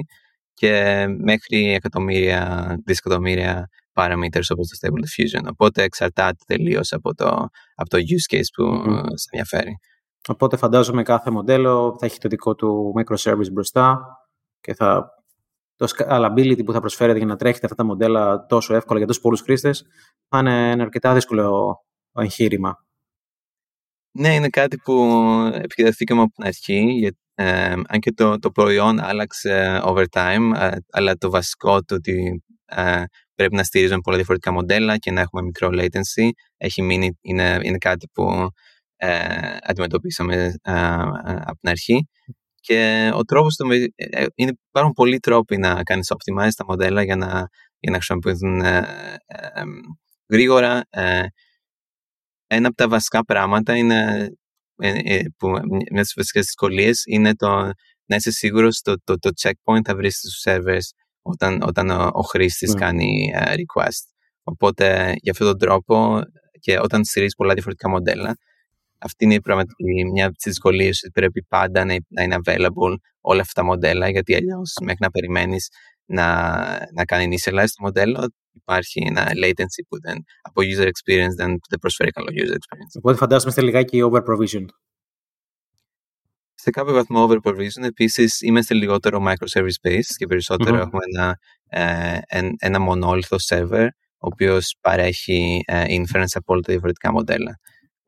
και 0.54 1.04
μέχρι 1.24 1.72
εκατομμύρια, 1.72 2.74
δισεκατομμύρια 2.84 3.68
parameters 3.92 4.48
όπως 4.48 4.68
το 4.68 4.76
Stable 4.80 5.00
Diffusion. 5.00 5.44
Οπότε 5.50 5.82
εξαρτάται 5.82 6.44
τελείως 6.46 6.92
από 6.92 7.14
το, 7.14 7.48
από 7.74 7.88
το 7.88 7.98
use 7.98 8.34
case 8.34 8.50
που 8.54 8.84
mm 8.86 9.02
σε 9.14 9.28
ενδιαφέρει. 9.30 9.78
Οπότε 10.28 10.56
φαντάζομαι 10.56 11.02
κάθε 11.02 11.30
μοντέλο 11.30 11.96
θα 11.98 12.06
έχει 12.06 12.18
το 12.18 12.28
δικό 12.28 12.54
του 12.54 12.92
microservice 12.98 13.52
μπροστά 13.52 14.00
και 14.60 14.74
θα, 14.74 15.08
το 15.76 15.86
scalability 15.96 16.64
που 16.64 16.72
θα 16.72 16.80
προσφέρεται 16.80 17.18
για 17.18 17.26
να 17.26 17.36
τρέχετε 17.36 17.64
αυτά 17.64 17.76
τα 17.76 17.84
μοντέλα 17.84 18.46
τόσο 18.46 18.74
εύκολα 18.74 18.98
για 18.98 19.06
τόσους 19.06 19.22
πολλούς 19.22 19.40
χρήστες 19.40 19.86
θα 20.28 20.38
είναι 20.38 20.70
ένα 20.70 20.82
αρκετά 20.82 21.14
δύσκολο 21.14 21.76
εγχείρημα. 22.12 22.86
Ναι, 24.18 24.34
είναι 24.34 24.48
κάτι 24.48 24.76
που 24.76 24.92
επικεντρωθήκαμε 25.52 26.22
από 26.22 26.32
την 26.32 26.44
αρχή, 26.44 27.10
ε, 27.34 27.72
αν 27.72 27.98
και 27.98 28.12
το, 28.12 28.38
το 28.38 28.50
προϊόν 28.50 29.00
άλλαξε 29.00 29.80
over 29.84 30.04
time, 30.10 30.52
ε, 30.54 30.76
αλλά 30.90 31.16
το 31.16 31.30
βασικό 31.30 31.82
του 31.82 31.94
ότι 31.98 32.42
ε, 32.64 33.02
πρέπει 33.34 33.54
να 33.56 33.62
στηρίζουμε 33.62 34.00
πολλά 34.00 34.16
διαφορετικά 34.16 34.52
μοντέλα 34.52 34.96
και 34.96 35.10
να 35.10 35.20
έχουμε 35.20 35.42
μικρό 35.42 35.68
latency 35.72 36.28
έχει 36.56 36.82
μείνει, 36.82 37.18
είναι, 37.20 37.58
είναι 37.62 37.78
κάτι 37.78 38.08
που 38.12 38.48
ε, 39.04 39.56
αντιμετωπίσαμε 39.62 40.54
ε, 40.62 40.72
από 41.22 41.58
την 41.60 41.68
αρχή. 41.68 42.08
Και 42.60 43.10
ο 43.14 43.24
τρόπος 43.24 43.56
του, 43.56 43.70
ε, 43.70 43.86
ε, 43.94 44.26
είναι, 44.34 44.52
υπάρχουν 44.68 44.92
πολλοί 44.92 45.18
τρόποι 45.18 45.56
να 45.56 45.82
κάνεις 45.82 46.12
optimize 46.12 46.50
τα 46.56 46.64
μοντέλα 46.64 47.02
για 47.02 47.16
να, 47.16 47.26
για 47.78 47.90
να 47.90 47.94
χρησιμοποιηθούν 47.94 48.60
ε, 48.60 48.86
γρήγορα. 50.32 50.82
ένα 52.46 52.68
από 52.68 52.76
τα 52.76 52.88
βασικά 52.88 53.24
πράγματα 53.24 53.76
είναι, 53.76 54.28
που, 55.36 55.48
μια 55.48 55.60
από 55.90 56.00
τις 56.00 56.12
βασικές 56.16 56.44
δυσκολίες 56.44 57.02
είναι 57.06 57.34
το 57.34 57.70
να 58.06 58.16
είσαι 58.16 58.30
σίγουρος 58.30 58.80
το, 58.80 58.94
το, 59.04 59.18
το 59.18 59.30
checkpoint 59.40 59.84
θα 59.84 59.94
βρεις 59.94 60.16
στους 60.16 60.42
servers 60.44 60.86
όταν, 61.22 61.62
όταν 61.62 61.90
ο, 61.90 62.10
ο 62.12 62.22
χρήστης 62.22 62.72
ναι. 62.72 62.80
κάνει 62.80 63.32
request. 63.34 64.06
Οπότε, 64.42 65.14
για 65.20 65.32
αυτόν 65.32 65.46
τον 65.46 65.58
τρόπο 65.58 66.20
και 66.60 66.78
όταν 66.78 67.04
στηρίζεις 67.04 67.34
πολλά 67.34 67.52
διαφορετικά 67.52 67.88
μοντέλα, 67.88 68.36
αυτή 69.02 69.24
είναι 69.24 69.40
πραγματική 69.40 70.04
μια 70.12 70.26
από 70.26 70.34
τις 70.34 70.44
δυσκολίες 70.44 71.00
ότι 71.02 71.12
πρέπει 71.12 71.44
πάντα 71.48 71.84
να, 71.84 71.94
είναι 72.22 72.36
available 72.44 72.94
όλα 73.20 73.40
αυτά 73.40 73.60
τα 73.60 73.64
μοντέλα, 73.66 74.08
γιατί 74.10 74.34
αλλιώς 74.34 74.74
μέχρι 74.80 74.98
να 75.00 75.10
περιμένεις 75.10 75.68
να, 76.04 76.26
να 76.92 77.04
κάνει 77.04 77.36
initialize 77.36 77.72
το 77.76 77.82
μοντέλο, 77.82 78.32
υπάρχει 78.52 79.02
ένα 79.06 79.30
latency 79.44 79.82
που 79.88 80.00
δεν, 80.00 80.24
από 80.42 80.62
user 80.62 80.84
experience 80.84 81.34
δεν, 81.36 81.58
δεν 81.68 81.78
προσφέρει 81.80 82.10
καλό 82.10 82.28
user 82.30 82.54
experience. 82.54 82.96
Οπότε 82.98 83.16
φαντάζομαι 83.16 83.50
είστε 83.50 83.62
λιγάκι 83.62 84.02
over 84.02 84.20
provision. 84.28 84.64
Σε 86.54 86.70
κάποιο 86.70 86.92
βαθμό 86.92 87.22
over 87.22 87.38
provision. 87.42 87.82
Επίσης, 87.82 88.40
είμαστε 88.40 88.74
λιγότερο 88.74 89.24
microservice 89.26 89.88
based 89.88 90.14
και 90.16 90.26
περισσότερο 90.26 90.76
mm-hmm. 90.76 90.80
έχουμε 90.80 91.02
ένα, 91.14 91.38
ε, 91.68 92.48
ένα 92.58 92.80
μονόλιθο 92.80 93.36
server 93.48 93.86
ο 94.18 94.26
οποίος 94.26 94.76
παρέχει 94.80 95.60
ε, 95.66 95.84
inference 95.88 96.34
από 96.34 96.52
όλα 96.52 96.60
τα 96.60 96.72
διαφορετικά 96.72 97.12
μοντέλα. 97.12 97.58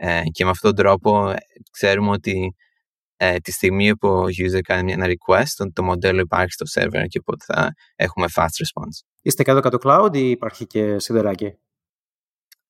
Ε, 0.06 0.22
και 0.30 0.44
με 0.44 0.50
αυτόν 0.50 0.74
τον 0.74 0.84
τρόπο 0.84 1.30
ε, 1.30 1.36
ξέρουμε 1.70 2.10
ότι 2.10 2.54
ε, 3.16 3.36
τη 3.36 3.52
στιγμή 3.52 3.96
που 3.96 4.08
ο 4.08 4.24
user 4.24 4.60
κάνει 4.60 4.92
ένα 4.92 5.06
request, 5.06 5.46
το, 5.56 5.72
το 5.72 5.82
μοντέλο 5.82 6.20
υπάρχει 6.20 6.50
στο 6.50 6.80
server 6.80 7.04
και 7.08 7.18
οπότε 7.18 7.44
θα 7.44 7.72
έχουμε 7.96 8.26
fast 8.34 8.42
response. 8.42 9.06
Είστε 9.22 9.42
κάτω 9.42 9.60
κάτω 9.60 9.78
cloud 9.82 10.16
ή 10.16 10.30
υπάρχει 10.30 10.66
και 10.66 10.98
σιδεράκι; 10.98 11.58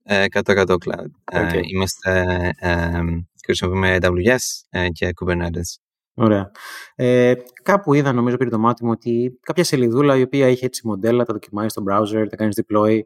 Ε, 0.03 0.29
κάτω 0.29 0.55
κάτω 0.55 0.77
cloud. 0.85 1.39
Okay. 1.41 1.53
Ε, 1.55 1.61
είμαστε, 1.63 2.51
ε, 2.59 3.01
χρησιμοποιούμε 3.45 3.99
AWS 4.01 4.37
ε, 4.71 4.89
και 4.89 5.11
Kubernetes. 5.21 5.83
Ωραία. 6.15 6.51
Ε, 6.95 7.35
κάπου 7.63 7.95
είδα, 7.95 8.13
νομίζω, 8.13 8.37
πήρε 8.37 8.51
το 8.51 8.59
μάτι 8.59 8.85
μου 8.85 8.91
ότι 8.91 9.39
κάποια 9.43 9.65
σελίδουλα 9.65 10.17
η 10.17 10.23
οποία 10.23 10.49
είχε 10.49 10.67
έτσι 10.67 10.87
μοντέλα, 10.87 11.25
τα 11.25 11.33
δοκιμάζει 11.33 11.69
στο 11.69 11.83
browser, 11.89 12.27
τα 12.31 12.37
κάνεις 12.37 12.63
deploy. 12.63 13.01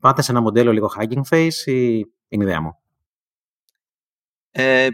Πάτε 0.00 0.22
σε 0.22 0.30
ένα 0.30 0.40
μοντέλο 0.40 0.72
λίγο 0.72 0.90
Hugging 0.98 1.22
Face 1.30 1.66
ή 1.66 1.96
είναι 2.28 2.44
ιδέα 2.44 2.60
μου; 2.60 2.78
Ε, 4.56 4.88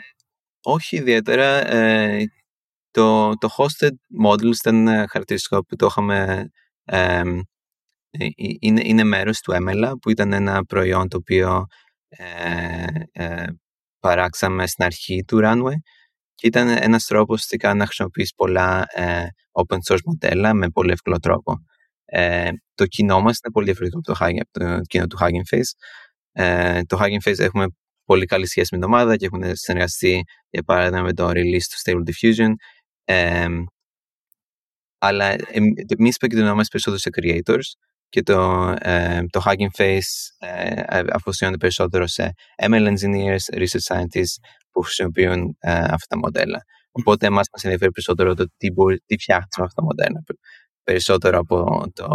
όχι 0.63 0.97
ιδιαίτερα. 0.97 1.73
Ε, 1.73 2.25
το, 2.91 3.37
το 3.37 3.49
hosted 3.57 3.95
models 4.27 4.55
ήταν 4.55 4.87
χαρακτηριστικό 4.87 5.65
που 5.65 5.77
το 5.77 5.87
είχαμε 5.87 6.49
ε, 6.85 7.23
είναι, 8.61 8.81
είναι 8.85 9.05
μέρος 9.05 9.41
του 9.41 9.53
MLA 9.53 9.93
που 10.01 10.11
ήταν 10.11 10.33
ένα 10.33 10.65
προϊόν 10.65 11.09
το 11.09 11.17
οποίο 11.17 11.67
ε, 13.13 13.45
παράξαμε 14.01 14.67
στην 14.67 14.85
αρχή 14.85 15.25
του 15.27 15.41
Runway 15.43 15.75
και 16.35 16.47
ήταν 16.47 16.69
ένας 16.69 17.07
τρόπος 17.07 17.47
να 17.63 17.85
χρησιμοποιήσει 17.85 18.33
πολλά 18.37 18.87
open 19.53 19.79
source 19.89 20.03
μοντέλα 20.05 20.55
με 20.55 20.69
πολύ 20.69 20.93
εύκολο 20.93 21.19
τρόπο. 21.19 21.55
το 22.75 22.87
κοινό 22.87 23.21
μας 23.21 23.39
είναι 23.45 23.53
πολύ 23.53 23.67
διαφορετικό 23.67 24.01
από 24.17 24.51
το, 24.51 24.75
το 24.75 24.81
κοινό 24.81 25.07
του 25.07 25.19
Hugging 25.21 25.55
Face. 25.55 25.71
το 26.87 26.99
Hugging 27.01 27.29
Face 27.29 27.39
έχουμε 27.39 27.67
πολύ 28.11 28.25
καλή 28.27 28.47
σχέση 28.47 28.69
με 28.75 28.81
την 28.81 28.89
ομάδα 28.93 29.17
και 29.17 29.27
έχουν 29.27 29.57
συνεργαστεί 29.57 30.25
για 30.51 30.63
παράδειγμα 30.63 31.03
με 31.03 31.13
το 31.13 31.29
release 31.29 31.67
του 31.71 31.79
Stable 31.85 32.03
Diffusion. 32.11 32.53
Ε, 33.05 33.47
αλλά 34.99 35.27
εμεί 35.99 36.09
επικεντρωνόμαστε 36.09 36.79
περισσότερο 36.79 36.99
σε 36.99 37.11
creators 37.17 37.79
και 38.09 38.23
το, 38.23 38.75
ε, 38.79 39.23
το 39.31 39.43
Hugging 39.45 39.81
Face 39.81 40.13
ε, 40.39 40.83
αφοσιώνεται 41.13 41.59
περισσότερο 41.59 42.07
σε 42.07 42.33
ML 42.63 42.95
engineers, 42.95 43.59
research 43.59 43.87
scientists 43.89 44.37
που 44.71 44.83
χρησιμοποιούν 44.83 45.57
ε, 45.59 45.73
αυτά 45.73 46.07
τα 46.09 46.19
μοντέλα. 46.19 46.65
Οπότε 46.91 47.27
εμάς 47.27 47.47
μας 47.53 47.65
ενδιαφέρει 47.65 47.91
περισσότερο 47.91 48.35
το 48.35 48.47
τι, 48.57 48.71
μπορεί, 48.71 48.99
τι 49.07 49.19
φτιάχνεις 49.19 49.57
με 49.59 49.65
αυτά 49.65 49.81
τα 49.81 49.83
μοντέλα. 49.83 50.23
Περισσότερο 50.83 51.39
από 51.39 51.87
το 51.93 52.07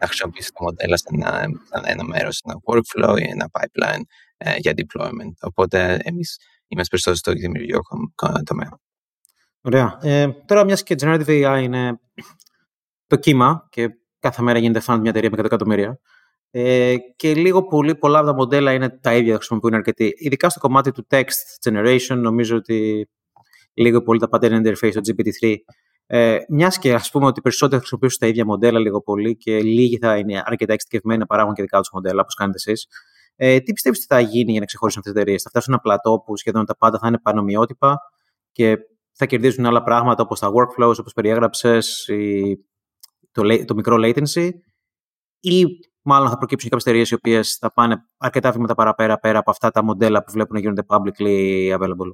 να 0.00 0.06
χρησιμοποιήσεις 0.06 0.50
τα 0.50 0.62
μοντέλα 0.62 0.96
σαν 0.96 1.22
ένα, 1.22 1.48
σαν 1.70 1.82
ένα 1.86 2.04
μέρος, 2.04 2.40
ένα 2.44 2.56
workflow 2.66 3.20
ή 3.20 3.28
ένα 3.28 3.50
pipeline 3.52 4.02
ε, 4.38 4.54
για 4.56 4.72
deployment. 4.76 5.32
Οπότε 5.40 6.00
εμείς 6.02 6.40
είμαστε 6.68 6.96
περισσότερο 6.96 7.16
στο 7.16 7.32
δημιουργικό 7.32 7.82
τομέα. 8.44 8.78
Ωραία. 9.60 9.98
Ε, 10.02 10.28
τώρα, 10.46 10.64
μιας 10.64 10.82
και 10.82 10.94
Generative 10.98 11.26
AI 11.26 11.60
είναι 11.62 12.00
το 13.06 13.16
κύμα 13.16 13.68
και 13.70 13.88
κάθε 14.18 14.42
μέρα 14.42 14.58
γίνεται 14.58 14.80
φαν 14.80 15.00
μια 15.00 15.10
εταιρεία 15.10 15.30
με 15.30 15.36
100 15.40 15.44
εκατομμύρια. 15.44 16.00
Ε, 16.50 16.94
και 17.16 17.34
λίγο 17.34 17.64
πολύ 17.64 17.94
πολλά 17.94 18.18
από 18.18 18.26
τα 18.26 18.34
μοντέλα 18.34 18.72
είναι 18.72 18.88
τα 18.88 19.14
ίδια, 19.14 19.34
χρησιμοποιούν 19.34 19.74
αρκετοί. 19.74 20.14
Ειδικά 20.16 20.48
στο 20.48 20.60
κομμάτι 20.60 20.92
του 20.92 21.06
text 21.10 21.70
generation, 21.70 22.16
νομίζω 22.16 22.56
ότι 22.56 23.08
λίγο 23.74 24.02
πολύ 24.02 24.18
τα 24.18 24.28
pattern 24.30 24.66
interface, 24.66 24.92
το 24.92 25.00
GPT-3. 25.06 25.54
Ε, 26.06 26.38
Μιας 26.48 26.78
και 26.78 26.94
ας 26.94 27.10
πούμε 27.10 27.26
ότι 27.26 27.40
περισσότεροι 27.40 27.78
χρησιμοποιούν 27.78 28.12
τα 28.18 28.26
ίδια 28.26 28.44
μοντέλα 28.44 28.78
λίγο 28.78 29.02
πολύ 29.02 29.36
και 29.36 29.62
λίγοι 29.62 29.98
θα 29.98 30.16
είναι 30.16 30.42
αρκετά 30.44 30.72
εξειδικευμένοι 30.72 31.18
να 31.18 31.26
παράγουν 31.26 31.54
και 31.54 31.62
δικά 31.62 31.78
τους 31.78 31.90
μοντέλα, 31.92 32.20
όπως 32.20 32.34
κάνετε 32.34 32.58
εσείς. 32.66 32.86
Ε, 33.40 33.60
τι 33.60 33.72
πιστεύεις 33.72 33.98
ότι 33.98 34.14
θα 34.14 34.20
γίνει 34.20 34.50
για 34.50 34.60
να 34.60 34.66
ξεχωρίσουν 34.66 35.00
αυτές 35.00 35.14
τις 35.14 35.22
εταιρείες, 35.22 35.42
Θα 35.42 35.50
φτάσουν 35.50 35.72
ένα 35.72 35.82
πλατό 35.82 36.22
που 36.26 36.36
σχεδόν 36.36 36.64
τα 36.64 36.76
πάντα 36.76 36.98
θα 36.98 37.08
είναι 37.08 37.18
πανομοιότυπα 37.18 37.98
και 38.52 38.76
θα 39.12 39.26
κερδίζουν 39.26 39.66
άλλα 39.66 39.82
πράγματα 39.82 40.22
όπως 40.22 40.40
τα 40.40 40.48
workflows, 40.48 40.94
όπως 40.98 41.12
περιέγραψες, 41.12 42.08
το, 43.32 43.64
το 43.64 43.74
μικρό 43.74 43.96
latency, 44.00 44.50
ή 45.40 45.64
μάλλον 46.02 46.28
θα 46.28 46.36
προκύψουν 46.36 46.70
κάποιες 46.70 46.86
εταιρείες 46.86 47.10
οι 47.10 47.14
οποίες 47.14 47.56
θα 47.60 47.72
πάνε 47.72 47.96
αρκετά 48.16 48.52
βήματα 48.52 48.74
παραπέρα 48.74 49.18
πέρα 49.18 49.38
από 49.38 49.50
αυτά 49.50 49.70
τα 49.70 49.84
μοντέλα 49.84 50.24
που 50.24 50.32
βλέπουν 50.32 50.54
να 50.54 50.60
γίνονται 50.60 50.82
publicly 50.88 51.78
available. 51.78 52.10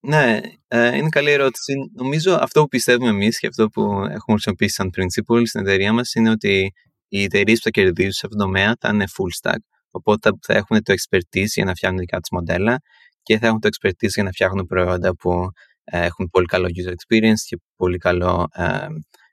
Ναι, 0.00 0.40
ε, 0.68 0.96
είναι 0.96 1.08
καλή 1.08 1.30
ερώτηση. 1.30 1.74
Νομίζω 1.94 2.38
αυτό 2.40 2.60
που 2.60 2.68
πιστεύουμε 2.68 3.08
εμείς 3.08 3.38
και 3.38 3.46
αυτό 3.46 3.68
που 3.68 3.82
έχουμε 3.82 4.38
χρησιμοποιήσει 4.38 4.74
σαν 4.74 4.90
principle 4.96 5.42
στην 5.44 5.60
εταιρεία 5.60 5.92
μας 5.92 6.14
είναι 6.14 6.30
ότι 6.30 6.72
οι 7.10 7.22
εταιρείες 7.22 7.56
που 7.56 7.64
θα 7.64 7.70
κερδίσουν 7.70 8.12
σε 8.12 8.20
αυτόν 8.26 8.38
τον 8.38 8.46
τομέα 8.46 8.76
θα 8.80 8.88
είναι 8.88 9.04
full 9.04 9.50
stack. 9.50 9.58
Οπότε 9.90 10.30
θα 10.46 10.54
έχουν 10.54 10.82
το 10.82 10.94
expertise 10.94 11.52
για 11.54 11.64
να 11.64 11.74
φτιάχνουν 11.74 12.00
δικά 12.00 12.20
του 12.20 12.36
μοντέλα 12.36 12.80
και 13.22 13.38
θα 13.38 13.46
έχουν 13.46 13.60
το 13.60 13.68
expertise 13.68 14.08
για 14.14 14.22
να 14.22 14.30
φτιάχνουν 14.30 14.66
προϊόντα 14.66 15.16
που 15.16 15.50
ε, 15.84 16.04
έχουν 16.04 16.28
πολύ 16.30 16.46
καλό 16.46 16.66
user 16.66 16.90
experience 16.90 17.42
και 17.46 17.56
πολύ 17.76 17.98
καλό 17.98 18.46
ε, 18.52 18.86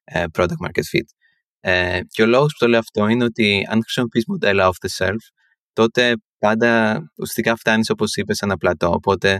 ε, 0.04 0.24
product 0.34 0.66
market 0.66 0.98
fit. 0.98 1.08
Ε, 1.60 2.00
και 2.08 2.22
ο 2.22 2.26
λόγος 2.26 2.52
που 2.52 2.58
το 2.58 2.68
λέω 2.68 2.80
αυτό 2.80 3.08
είναι 3.08 3.24
ότι 3.24 3.68
αν 3.70 3.82
χρησιμοποιείς 3.84 4.24
μοντέλα 4.28 4.70
off 4.70 4.88
the 4.88 5.06
shelf, 5.06 5.24
τότε 5.74 6.16
πάντα 6.38 7.00
ουσιαστικά 7.18 7.56
φτάνεις 7.56 7.90
όπως 7.90 8.16
είπες 8.16 8.38
σε 8.38 8.46
ένα 8.46 8.58
πλατό. 8.58 8.92
Οπότε 8.92 9.40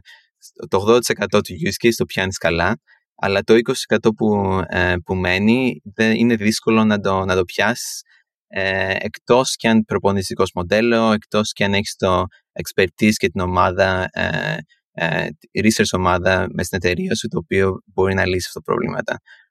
το 0.70 0.78
80% 0.78 1.00
του 1.30 1.56
use 1.66 1.88
case 1.88 1.94
το 1.96 2.06
πιάνεις 2.06 2.38
καλά, 2.38 2.76
αλλά 3.16 3.42
το 3.42 3.54
20% 3.88 3.98
που, 4.16 4.62
ε, 4.68 4.96
που 5.06 5.16
μένει 5.16 5.82
δεν 5.84 6.16
είναι 6.16 6.36
δύσκολο 6.36 6.84
να 6.84 7.00
το, 7.00 7.26
να 7.26 7.36
το 7.36 7.44
πιάσεις 7.44 8.02
ε, 8.48 8.96
εκτός 9.00 9.56
και 9.56 9.70
αν 9.70 9.86
προπονείς 9.86 10.28
δικό 10.28 10.44
μοντέλο, 10.54 11.12
εκτός 11.12 11.52
και 11.52 11.64
αν 11.64 11.74
έχεις 11.74 11.96
το 11.96 12.26
expertise 12.64 13.14
και 13.14 13.30
την 13.30 13.42
ομάδα, 13.42 14.08
ε, 14.12 14.58
ε, 14.92 15.28
research 15.64 15.98
ομάδα 15.98 16.48
με 16.54 16.64
στην 16.64 16.78
εταιρεία 16.78 17.16
σου, 17.16 17.28
το 17.28 17.38
οποίο 17.38 17.82
μπορεί 17.86 18.14
να 18.14 18.26
λύσει 18.26 18.46
αυτό 18.48 18.60
το 18.60 18.72
πρόβλημα. 18.72 19.00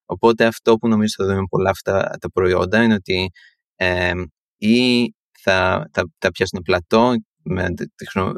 Οπότε 0.05 0.45
αυτό 0.45 0.77
που 0.77 0.89
νομίζω 0.89 1.15
θα 1.17 1.25
δούμε 1.25 1.47
πολλά 1.49 1.71
αυτά 1.71 2.17
τα 2.21 2.31
προϊόντα 2.31 2.83
είναι 2.83 2.95
ότι 2.95 3.31
ε, 3.77 4.13
ή 4.57 5.11
θα, 5.39 5.89
θα, 5.93 6.11
θα 6.19 6.31
πιάσουν 6.31 6.63
πλατό 6.63 7.15
με, 7.43 7.69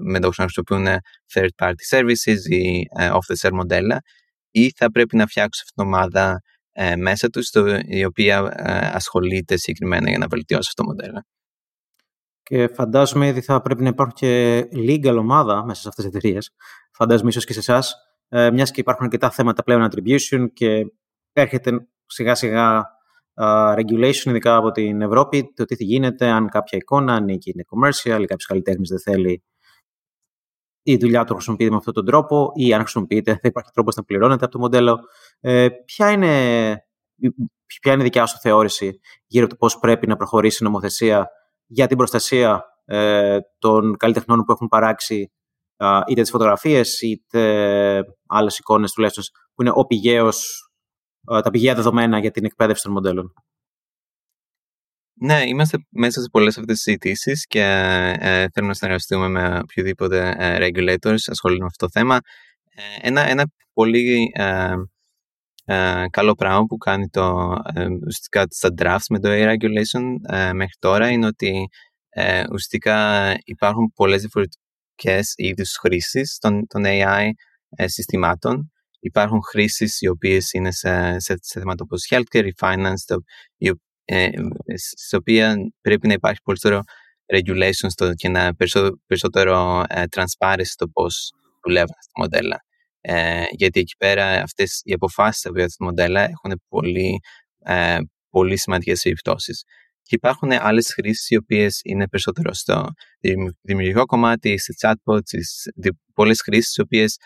με 0.01 0.21
το 0.21 0.31
να 0.37 0.49
χρησιμοποιούν 0.49 0.87
third 1.35 1.49
party 1.57 1.99
services 1.99 2.41
ή 2.49 2.81
ε, 2.99 3.11
off 3.11 3.35
the 3.35 3.37
shelf 3.41 3.53
μοντέλα 3.53 4.01
ή 4.51 4.71
θα 4.77 4.91
πρέπει 4.91 5.17
να 5.17 5.27
φτιάξουν 5.27 5.65
αυτήν 5.67 5.85
την 5.85 5.95
ομάδα 5.95 6.41
ε, 6.81 6.97
μέσα 6.97 7.29
τους 7.29 7.51
η 7.87 8.05
οποία 8.05 8.53
ε, 8.57 8.91
ασχολείται 8.93 9.57
συγκεκριμένα 9.57 10.09
για 10.09 10.19
να 10.19 10.27
βελτιώσει 10.27 10.69
αυτό 10.69 10.83
το 10.83 10.89
μοντέλο. 10.89 11.23
Και 12.43 12.69
φαντάζομαι 12.69 13.29
ότι 13.29 13.41
θα 13.41 13.61
πρέπει 13.61 13.83
να 13.83 13.89
υπάρχει 13.89 14.15
και 14.15 14.61
legal 14.73 15.17
ομάδα 15.19 15.65
μέσα 15.65 15.81
σε 15.81 15.89
αυτές 15.89 16.05
τις 16.05 16.15
εταιρείες. 16.15 16.51
Φαντάζομαι 16.93 17.29
ίσως 17.29 17.45
και 17.45 17.53
σε 17.53 17.59
εσάς, 17.59 17.95
ε, 18.29 18.51
μιας 18.51 18.71
και 18.71 18.81
υπάρχουν 18.81 19.05
αρκετά 19.05 19.31
θέματα 19.31 19.63
πλέον 19.63 19.89
attribution 19.91 20.47
και 20.53 20.87
έρχεται 21.33 21.89
σιγά 22.07 22.35
σιγά 22.35 22.85
uh, 23.41 23.75
regulation, 23.75 24.25
ειδικά 24.25 24.57
από 24.57 24.71
την 24.71 25.01
Ευρώπη, 25.03 25.53
το 25.57 25.65
τι 25.65 25.85
γίνεται, 25.85 26.27
αν 26.29 26.49
κάποια 26.49 26.79
εικόνα 26.79 27.15
ανήκει 27.15 27.51
είναι 27.51 27.65
commercial 27.69 28.21
ή 28.21 28.25
κάποιος 28.25 28.47
καλλιτέχνης 28.47 28.89
δεν 28.89 29.01
θέλει 29.01 29.45
η 30.93 30.97
δουλειά 30.97 31.25
του 31.25 31.35
χρησιμοποιείται 31.35 31.71
με 31.71 31.77
αυτόν 31.77 31.95
τον 31.95 32.05
τρόπο 32.05 32.53
ή 32.55 32.75
αν 32.75 32.81
χρησιμοποιείται 32.81 33.31
δεν 33.31 33.51
υπάρχει 33.51 33.71
τρόπος 33.73 33.95
να 33.95 34.03
πληρώνεται 34.03 34.45
από 34.45 34.53
το 34.53 34.59
μοντέλο. 34.59 34.99
Ε, 35.41 35.69
ποια, 35.85 36.11
είναι, 36.11 36.27
ποια 37.67 37.93
είναι 37.93 38.01
η 38.01 38.05
δικιά 38.05 38.27
σου 38.27 38.39
θεώρηση 38.39 39.01
γύρω 39.27 39.45
από 39.45 39.53
το 39.53 39.59
πώς 39.59 39.79
πρέπει 39.79 40.07
να 40.07 40.17
προχωρήσει 40.17 40.59
η 40.61 40.67
νομοθεσία 40.67 41.29
για 41.67 41.87
την 41.87 41.97
προστασία 41.97 42.65
ε, 42.85 43.39
των 43.59 43.97
καλλιτεχνών 43.97 44.45
που 44.45 44.53
έχουν 44.53 44.69
παράξει 44.69 45.33
είτε 46.07 46.21
τις 46.21 46.31
φωτογραφίες 46.31 47.01
είτε 47.01 48.03
άλλες 48.27 48.59
εικόνες 48.59 48.93
τουλάχιστον 48.93 49.25
που 49.55 49.63
είναι 49.63 49.73
ο 49.75 49.87
πηγαίος 49.87 50.71
ε, 51.31 51.41
τα 51.41 51.51
πηγαία 51.51 51.75
δεδομένα 51.75 52.19
για 52.19 52.31
την 52.31 52.45
εκπαίδευση 52.45 52.83
των 52.83 52.93
μοντέλων; 52.93 53.33
Ναι, 55.21 55.43
είμαστε 55.47 55.79
μέσα 55.89 56.21
σε 56.21 56.29
πολλές 56.31 56.59
αυτές 56.59 56.75
τις 56.75 56.83
συζητήσεις 56.83 57.47
και 57.47 57.61
ε, 58.21 58.47
θέλουμε 58.53 58.73
να 58.73 58.75
συνεργαστούμε 58.75 59.29
με 59.29 59.59
οποιοδήποτε 59.59 60.35
ε, 60.39 60.57
regulators 60.61 61.19
ασχολούνται 61.27 61.61
με 61.61 61.67
αυτό 61.67 61.87
το 61.87 61.91
θέμα. 61.93 62.19
Ε, 62.79 63.09
ένα, 63.09 63.29
ένα 63.29 63.47
πολύ 63.73 64.33
ε, 64.35 64.73
ε, 65.65 66.05
καλό 66.11 66.35
πράγμα 66.35 66.65
που 66.65 66.77
κάνει 66.77 67.09
το, 67.09 67.55
ουσιαστικά 68.07 68.45
στα 68.49 68.69
drafts 68.79 69.07
με 69.11 69.21
το 69.21 69.29
AI 69.33 69.55
regulation 69.55 70.03
μέχρι 70.55 70.77
τώρα 70.79 71.09
είναι 71.09 71.27
ότι 71.27 71.69
ουσιαστικά 72.53 73.33
υπάρχουν 73.45 73.93
πολλές 73.95 74.21
διαφορετικές 74.21 75.33
είδους 75.37 75.77
χρήσεις 75.77 76.39
των, 76.39 76.67
των 76.67 76.83
AI 76.87 77.29
συστημάτων 77.85 78.73
υπάρχουν 79.01 79.43
χρήσεις 79.43 80.01
οι 80.01 80.09
οποίες 80.09 80.53
είναι 80.53 80.73
σε, 80.73 81.19
σε, 81.19 81.37
σε 81.41 81.61
θέματα 81.61 81.85
όπως 81.85 82.07
healthcare 82.11 82.47
ή 82.47 82.53
finance, 82.61 83.03
το, 83.07 83.17
η, 83.57 83.71
ε, 84.11 84.29
σε 84.97 85.17
οποία 85.17 85.57
πρέπει 85.81 86.07
να 86.07 86.13
υπάρχει 86.13 86.41
περισσότερο 86.45 86.83
regulation 87.27 87.87
στο, 87.89 88.15
και 88.15 88.29
να 88.29 88.55
περισσότερο, 88.55 88.97
περισσότερο 89.07 89.85
ε, 89.89 90.03
transparency 90.17 90.61
στο 90.65 90.89
πώς 90.89 91.33
δουλεύουν 91.65 91.95
αυτά 91.99 92.11
τα 92.13 92.21
μοντέλα. 92.21 92.65
Ε, 93.01 93.45
γιατί 93.51 93.81
εκεί 93.81 93.97
πέρα 93.97 94.43
αυτές 94.43 94.81
οι 94.85 94.93
αποφάσεις 94.93 95.47
από 95.47 95.63
αυτά 95.63 95.75
τα 95.79 95.85
μοντέλα 95.85 96.21
έχουν 96.21 96.63
πολύ, 96.69 97.21
ε, 97.59 97.99
πολύ 98.31 98.57
σημαντικές 98.57 99.05
επιπτώσεις. 99.05 99.65
Και 100.03 100.15
υπάρχουν 100.15 100.53
άλλες 100.53 100.93
χρήσεις 100.93 101.31
οι 101.31 101.37
οποίες 101.37 101.81
είναι 101.85 102.09
περισσότερο 102.09 102.55
στο 102.55 102.87
δημιουργικό 103.61 104.05
κομμάτι, 104.05 104.59
σε 104.59 104.75
chatbots, 104.81 105.21
πολλές 106.15 106.41
χρήσεις 106.41 106.77
οι 106.77 106.81
οποίες 106.81 107.17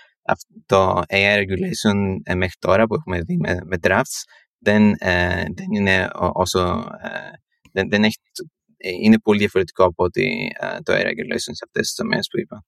το 0.67 1.03
AI 1.09 1.37
regulation 1.37 2.17
ε, 2.23 2.35
μέχρι 2.35 2.57
τώρα 2.59 2.87
που 2.87 2.95
έχουμε 2.95 3.21
δει 3.21 3.37
με, 3.37 3.59
με 3.65 3.77
drafts 3.83 4.23
δεν, 4.63 4.95
ε, 4.99 5.45
δεν 5.55 5.67
είναι 5.73 6.09
όσο. 6.33 6.61
Ε, 7.03 7.31
δεν, 7.73 7.89
δεν 7.89 8.05
έχει, 8.05 8.17
ε, 8.77 8.91
είναι 8.91 9.19
πολύ 9.19 9.39
διαφορετικό 9.39 9.85
από 9.85 10.05
ότι 10.05 10.51
το 10.83 10.93
AI 10.93 10.97
regulation 10.97 11.37
σε 11.37 11.65
αυτές 11.65 11.87
τις 11.87 11.95
τομέ 11.95 12.19
που 12.31 12.41
είπα. 12.41 12.65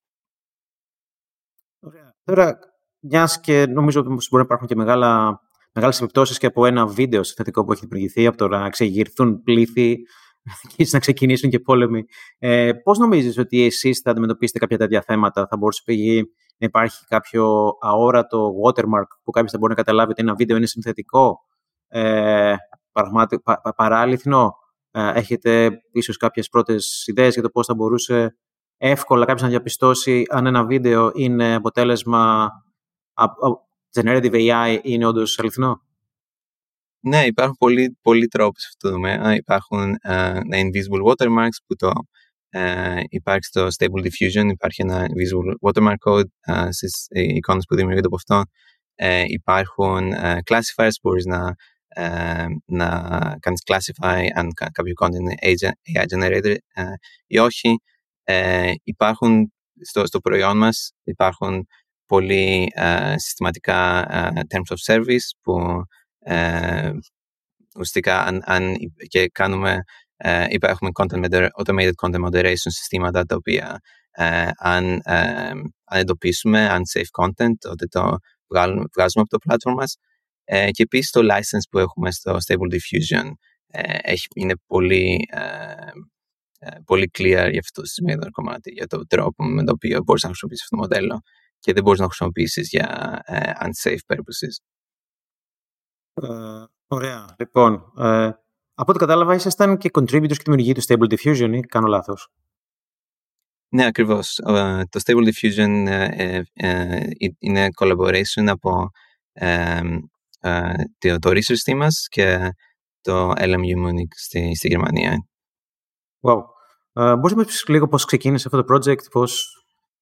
Ωραία. 1.81 2.15
Τώρα, 2.25 2.59
μιας 2.99 3.41
και 3.41 3.67
νομίζω 3.67 4.01
ότι 4.01 4.09
μπορεί 4.09 4.25
να 4.31 4.41
υπάρχουν 4.41 4.67
και 4.67 4.77
μεγάλα 4.77 5.41
μεγάλες 5.75 6.01
επιπτώσεις 6.01 6.39
και 6.39 6.47
από 6.47 6.67
ένα 6.67 6.87
βίντεο 6.87 7.23
συνθετικό 7.23 7.65
που 7.65 7.73
έχει 7.73 7.87
δημιουργηθεί 7.87 8.27
από 8.27 8.37
το 8.37 8.49
να 8.49 8.69
ξεγυρθούν 8.69 9.43
πλήθη 9.43 9.97
και 10.77 10.87
να 10.91 10.99
ξεκινήσουν 10.99 11.51
και 11.51 11.61
πόλεμοι. 11.61 12.05
Ε, 12.39 12.73
πώς 12.73 12.99
νομίζεις 12.99 13.39
ότι 13.39 13.65
εσείς 13.65 14.01
θα 14.01 14.11
αντιμετωπίσετε 14.11 14.59
κάποια 14.59 14.79
τέτοια 14.79 15.03
θέματα, 15.03 15.47
θα 15.47 15.57
μπορούσε 15.57 15.83
πηγή 15.85 16.23
να 16.59 16.67
υπάρχει 16.67 17.05
κάποιο 17.09 17.71
αόρατο 17.81 18.53
watermark 18.65 19.09
που 19.23 19.31
κάποιος 19.31 19.53
θα 19.53 19.59
μπορεί 19.59 19.71
να 19.71 19.77
καταλάβει 19.83 20.11
ότι 20.11 20.23
ένα 20.23 20.35
βίντεο 20.35 20.57
είναι 20.57 20.67
συνθετικό, 20.67 21.39
ε, 21.89 22.55
παράληθνο. 23.77 24.55
Ε, 24.91 25.13
έχετε 25.15 25.71
ίσως 25.93 26.17
κάποιες 26.17 26.49
πρώτες 26.49 27.07
ιδέες 27.07 27.33
για 27.33 27.43
το 27.43 27.49
πώς 27.49 27.67
θα 27.67 27.75
μπορούσε 27.75 28.37
εύκολα 28.77 29.25
κάποιος 29.25 29.43
να 29.43 29.49
διαπιστώσει 29.49 30.27
αν 30.29 30.47
ένα 30.47 30.65
βίντεο 30.65 31.11
είναι 31.15 31.55
αποτέλεσμα 31.55 32.51
generative 33.95 34.33
AI 34.33 34.79
είναι 34.83 35.07
όντως 35.07 35.39
αληθινό; 35.39 35.83
Ναι, 37.01 37.25
υπάρχουν 37.25 37.57
πολλοί, 37.59 37.99
πολλοί 38.03 38.27
τρόποι 38.27 38.61
σε 38.61 38.67
αυτό 38.69 38.89
το 38.89 38.95
τομέα. 38.95 39.35
Υπάρχουν 39.35 39.95
uh, 40.09 40.41
invisible 40.41 41.13
watermarks 41.13 41.59
που 41.67 41.77
το 41.77 41.91
uh, 42.57 43.03
υπάρχει 43.09 43.45
στο 43.45 43.67
Stable 43.79 44.05
Diffusion, 44.05 44.49
υπάρχει 44.51 44.83
ένα 44.83 45.07
invisible 45.07 45.71
watermark 45.71 46.11
code 46.11 46.55
uh, 46.55 46.67
στις 46.71 47.07
εικόνες 47.11 47.65
που 47.69 47.75
δημιουργούνται 47.75 48.07
από 48.07 48.17
αυτό. 48.17 48.43
Uh, 49.03 49.25
υπάρχουν 49.27 50.13
uh, 50.13 50.39
classifiers 50.51 50.95
που 51.03 51.09
μπορείς 51.09 51.25
να, 51.25 51.49
uh, 51.49 51.53
να 52.65 52.89
κάνεις 53.41 53.63
classify 53.67 54.27
αν 54.35 54.53
κάποιο 54.73 54.93
content 55.01 55.15
είναι 55.15 55.35
AI 55.95 56.05
generated 56.15 56.55
uh, 56.55 56.83
ή 57.27 57.39
όχι. 57.39 57.75
Uh, 58.27 58.73
υπάρχουν 58.83 59.53
στο, 59.81 60.07
στο 60.07 60.21
προϊόν 60.21 60.57
μας 60.57 60.93
υπάρχουν 61.05 61.67
πολύ 62.07 62.73
uh, 62.77 63.15
συστηματικά 63.17 64.07
uh, 64.11 64.39
terms 64.39 64.77
of 64.77 64.95
service 64.95 65.29
που 65.43 65.83
uh, 66.27 66.93
ουσιαστικά 67.75 68.25
αν, 68.25 68.43
αν 68.45 68.75
και 69.09 69.29
κάνουμε 69.29 69.83
uh, 70.25 70.47
έχουμε 70.61 70.91
content 71.01 71.49
automated 71.63 71.93
content 72.03 72.25
moderation 72.25 72.55
συστήματα 72.55 73.25
τα 73.25 73.37
οποία 73.37 73.81
uh, 74.19 74.51
αν, 74.57 75.01
uh, 75.05 75.61
αν 75.85 76.01
εντοπίσουμε 76.01 76.69
unsafe 76.71 77.25
content 77.25 77.55
τότε 77.59 77.87
το 77.87 78.17
βγάλουμε, 78.49 78.85
βγάζουμε 78.95 79.25
από 79.29 79.39
το 79.39 79.39
platform 79.49 79.75
μας 79.77 79.97
uh, 80.53 80.69
και 80.71 80.83
επίσης 80.83 81.11
το 81.11 81.21
license 81.33 81.69
που 81.71 81.79
έχουμε 81.79 82.11
στο 82.11 82.37
Stable 82.47 82.73
Diffusion 82.75 83.27
uh, 83.27 83.99
έχει, 84.03 84.27
είναι 84.35 84.55
πολύ 84.67 85.29
πολύ 86.85 87.11
clear 87.19 87.49
για 87.51 87.61
αυτό 87.61 87.81
το 87.81 87.87
σημείο 87.87 88.19
κομμάτι, 88.31 88.71
για 88.71 88.87
το 88.87 89.07
τρόπο 89.07 89.45
με 89.45 89.65
το 89.65 89.73
οποίο 89.73 90.03
μπορείς 90.03 90.23
να 90.23 90.29
χρησιμοποιήσεις 90.29 90.65
αυτό 90.65 90.77
το 90.77 90.83
μοντέλο 90.83 91.21
και 91.59 91.73
δεν 91.73 91.83
μπορείς 91.83 92.01
να 92.01 92.07
χρησιμοποιήσεις 92.07 92.69
για 92.69 93.21
uh, 93.27 93.67
unsafe 93.67 93.99
purposes. 94.07 94.55
Uh, 96.23 96.65
ωραία. 96.87 97.35
Λοιπόν, 97.39 97.93
uh, 97.99 98.31
από 98.75 98.91
ό,τι 98.91 98.99
κατάλαβα 98.99 99.35
ήσασταν 99.35 99.77
και 99.77 99.91
contributors 99.93 100.37
και 100.37 100.43
δημιουργοί 100.45 100.73
του 100.73 100.83
Stable 100.83 101.15
Diffusion 101.15 101.51
ή 101.55 101.61
κάνω 101.61 101.87
λάθος; 101.87 102.29
Ναι, 103.69 103.87
ακριβώς. 103.87 104.41
Uh, 104.47 104.83
το 104.89 105.01
Stable 105.05 105.33
Diffusion 105.33 105.87
είναι 107.39 107.69
collaboration 107.79 108.47
από 108.47 108.91
το, 110.99 111.19
το 111.19 111.31
research 111.31 111.71
team 111.71 111.77
μας 111.77 112.07
και 112.09 112.51
το 113.01 113.31
LMU 113.31 113.87
Munich 113.87 114.15
στη, 114.17 114.55
στη 114.55 114.69
Γερμανία. 114.69 115.27
Wow. 116.21 116.39
Uh, 116.93 117.17
μπορείς 117.19 117.37
να 117.37 117.43
μας 117.43 117.65
λίγο 117.69 117.89
πώς 117.89 118.05
ξεκίνησε 118.05 118.49
αυτό 118.49 118.65
το 118.65 118.75
project, 118.75 119.11
πώς 119.11 119.47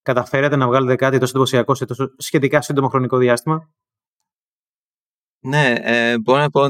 καταφέρατε 0.02 0.56
να 0.56 0.66
βγάλετε 0.66 0.96
κάτι 0.96 1.18
τόσο 1.18 1.30
εντυπωσιακό 1.30 1.74
σε 1.74 1.84
τόσο 1.84 2.06
σχετικά 2.16 2.60
σύντομο 2.60 2.88
χρονικό 2.88 3.16
διάστημα; 3.16 3.58
Ναι, 5.40 5.74
ε, 5.78 6.18
μπορώ 6.18 6.38
να 6.38 6.50
πω. 6.50 6.62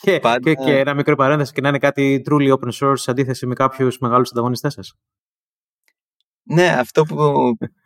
Και, 0.00 0.18
πάντα... 0.18 0.54
και, 0.54 0.54
και 0.54 0.78
ένα 0.78 0.94
μικρό 0.94 1.16
παρένθεση 1.16 1.52
και 1.52 1.60
να 1.60 1.68
είναι 1.68 1.78
κάτι 1.78 2.22
truly 2.30 2.52
open 2.52 2.70
source 2.72 2.98
σε 2.98 3.10
αντίθεση 3.10 3.46
με 3.46 3.54
κάποιους 3.54 3.98
μεγάλους 3.98 4.30
ανταγωνιστές 4.30 4.72
σας. 4.72 4.92
Ναι, 6.46 6.68
αυτό 6.68 7.02
που 7.02 7.16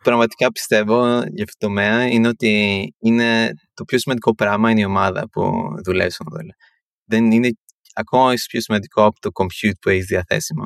πραγματικά 0.03 0.51
πιστεύω 0.51 1.05
για 1.07 1.43
αυτό 1.43 1.57
το 1.57 1.67
τομέα 1.67 2.07
είναι 2.07 2.27
ότι 2.27 2.93
είναι 2.99 3.51
το 3.73 3.83
πιο 3.83 3.99
σημαντικό 3.99 4.35
πράγμα 4.35 4.71
είναι 4.71 4.79
η 4.79 4.83
ομάδα 4.83 5.29
που 5.29 5.51
δουλεύει 5.83 6.11
στο 6.11 6.23
μοντέλο. 6.29 6.51
Δεν 7.05 7.31
είναι 7.31 7.49
ακόμα 7.93 8.33
πιο 8.49 8.61
σημαντικό 8.61 9.03
από 9.05 9.19
το 9.19 9.29
compute 9.33 9.71
που 9.81 9.89
έχεις 9.89 10.05
διαθέσιμο. 10.05 10.63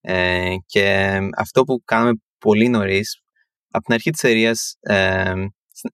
Ε, 0.00 0.54
και 0.66 1.18
αυτό 1.36 1.62
που 1.64 1.82
κάνουμε 1.84 2.12
πολύ 2.38 2.68
νωρίς 2.68 3.20
από 3.70 3.84
την 3.84 3.94
αρχή 3.94 4.10
της 4.10 4.22
εταιρείας, 4.22 4.76
ε, 4.80 5.32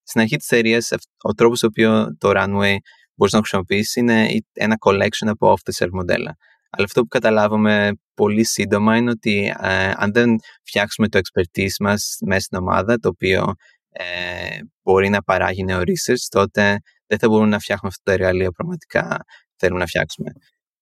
στην 0.02 0.20
αρχή 0.20 0.36
της 0.36 0.50
εταιρείας, 0.50 0.92
ο 1.22 1.32
τρόπος 1.34 1.58
στο 1.58 1.66
οποίο 1.66 2.16
το 2.18 2.30
Runway 2.34 2.76
μπορείς 3.14 3.32
να 3.32 3.38
χρησιμοποιήσεις 3.38 3.96
είναι 3.96 4.28
ένα 4.52 4.76
collection 4.86 5.26
από 5.26 5.52
off-the-shelf 5.52 5.90
μοντέλα. 5.92 6.36
Αλλά 6.70 6.84
αυτό 6.84 7.00
που 7.00 7.08
καταλάβαμε 7.08 7.92
πολύ 8.14 8.44
σύντομα 8.44 8.96
είναι 8.96 9.10
ότι 9.10 9.54
ε, 9.60 9.92
αν 9.96 10.12
δεν 10.12 10.36
φτιάξουμε 10.62 11.08
το 11.08 11.18
expertise 11.18 11.76
μας 11.80 12.16
μέσα 12.26 12.40
στην 12.40 12.58
ομάδα, 12.58 12.98
το 12.98 13.08
οποίο 13.08 13.54
ε, 13.90 14.58
μπορεί 14.82 15.08
να 15.08 15.22
παράγει 15.22 15.64
νέο 15.64 15.80
research, 15.80 16.26
τότε 16.28 16.78
δεν 17.06 17.18
θα 17.18 17.28
μπορούμε 17.28 17.48
να 17.48 17.58
φτιάχνουμε 17.58 17.94
αυτό 17.96 18.02
το 18.02 18.22
εργαλείο 18.22 18.46
που 18.46 18.54
πραγματικά 18.54 19.24
θέλουμε 19.56 19.80
να 19.80 19.86
φτιάξουμε. 19.86 20.32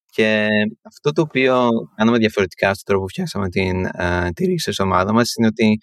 Και 0.07 0.47
αυτό 0.83 1.13
το 1.13 1.23
οποίο 1.23 1.69
κάναμε 1.97 2.19
διαφορετικά 2.19 2.75
στον 2.75 2.85
τρόπο 2.85 3.03
που 3.03 3.09
φτιάξαμε 3.09 3.49
την, 3.49 3.89
uh, 3.99 4.29
τη 4.35 4.45
research 4.55 4.85
ομάδα 4.85 5.13
μας 5.13 5.35
είναι 5.35 5.47
ότι 5.47 5.79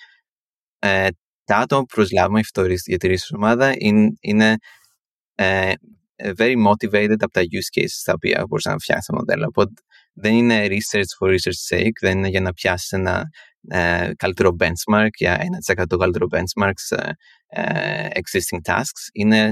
ε, 0.79 1.07
τα 1.43 1.57
άτομα 1.57 1.81
που 1.81 1.87
προσλάβουμε 1.95 2.41
για 2.85 2.97
τη 2.97 3.07
research 3.09 3.35
ομάδα 3.35 3.73
είναι, 3.77 4.11
είναι 4.19 4.55
ε, 5.35 5.73
very 6.37 6.55
motivated 6.67 7.15
από 7.19 7.31
τα 7.31 7.41
use 7.41 7.79
cases 7.79 8.01
τα 8.03 8.13
οποία 8.13 8.45
μπορείς 8.47 8.65
να 8.65 8.77
φτιάξει 8.77 9.07
το 9.11 9.15
μοντέλο. 9.17 9.45
Οπότε 9.47 9.81
δεν 10.19 10.33
είναι 10.33 10.65
research 10.69 11.11
for 11.19 11.29
research 11.29 11.75
sake, 11.75 11.91
δεν 12.01 12.17
είναι 12.17 12.27
για 12.27 12.41
να 12.41 12.53
πιάσεις 12.53 12.91
ένα 12.91 13.23
ε, 13.67 14.11
καλύτερο 14.15 14.55
benchmark, 14.59 15.09
για 15.17 15.39
1% 15.67 15.97
καλύτερο 15.99 16.27
benchmark 16.31 16.73
σε 16.75 17.15
ε, 17.47 18.07
existing 18.07 18.73
tasks. 18.73 19.09
Είναι 19.13 19.51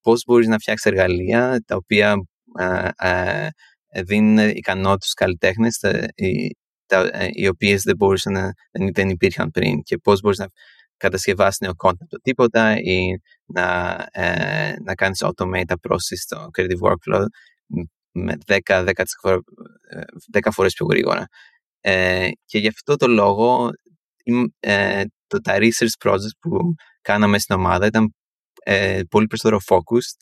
πώς 0.00 0.24
μπορείς 0.26 0.46
να 0.46 0.58
φτιάξεις 0.58 0.90
εργαλεία 0.92 1.60
τα 1.66 1.76
οποία 1.76 2.14
ε, 2.58 2.88
ε, 3.88 4.02
δίνουν 4.02 4.38
ικανότητες 4.48 5.08
στους 5.08 5.14
καλλιτέχνες 5.14 5.78
τα, 6.86 7.10
ε, 7.12 7.28
οι 7.32 7.48
οποίες 7.48 7.82
δεν 7.82 7.96
μπορούσαν 7.96 8.32
να 8.32 8.52
δεν 8.92 9.08
υπήρχαν 9.08 9.50
πριν 9.50 9.82
και 9.82 9.98
πώς 9.98 10.20
μπορείς 10.20 10.38
να 10.38 10.46
κατασκευάσεις 10.96 11.60
νέο 11.60 11.72
content 11.82 12.00
από 12.00 12.08
το 12.08 12.20
τίποτα 12.20 12.76
ή 12.78 13.20
να, 13.44 13.96
ε, 14.10 14.74
να 14.84 14.94
κάνεις 14.94 15.24
automate 15.24 15.64
τα 15.66 15.76
process 15.88 16.16
στο 16.16 16.48
creative 16.58 16.90
workflow 16.90 17.24
με 18.12 18.34
10, 18.46 18.58
10, 18.66 19.38
10 20.32 20.48
φορές 20.50 20.72
πιο 20.72 20.86
γρήγορα. 20.86 21.26
Ε, 21.80 22.28
και 22.44 22.58
γι' 22.58 22.68
αυτό 22.68 22.96
το 22.96 23.06
λόγο 23.06 23.70
ε, 24.60 25.02
το, 25.26 25.40
τα 25.40 25.56
research 25.58 26.08
projects 26.08 26.36
που 26.40 26.74
κάναμε 27.00 27.38
στην 27.38 27.56
ομάδα 27.56 27.86
ήταν 27.86 28.14
ε, 28.64 29.00
πολύ 29.10 29.26
περισσότερο 29.26 29.60
focused 29.66 30.16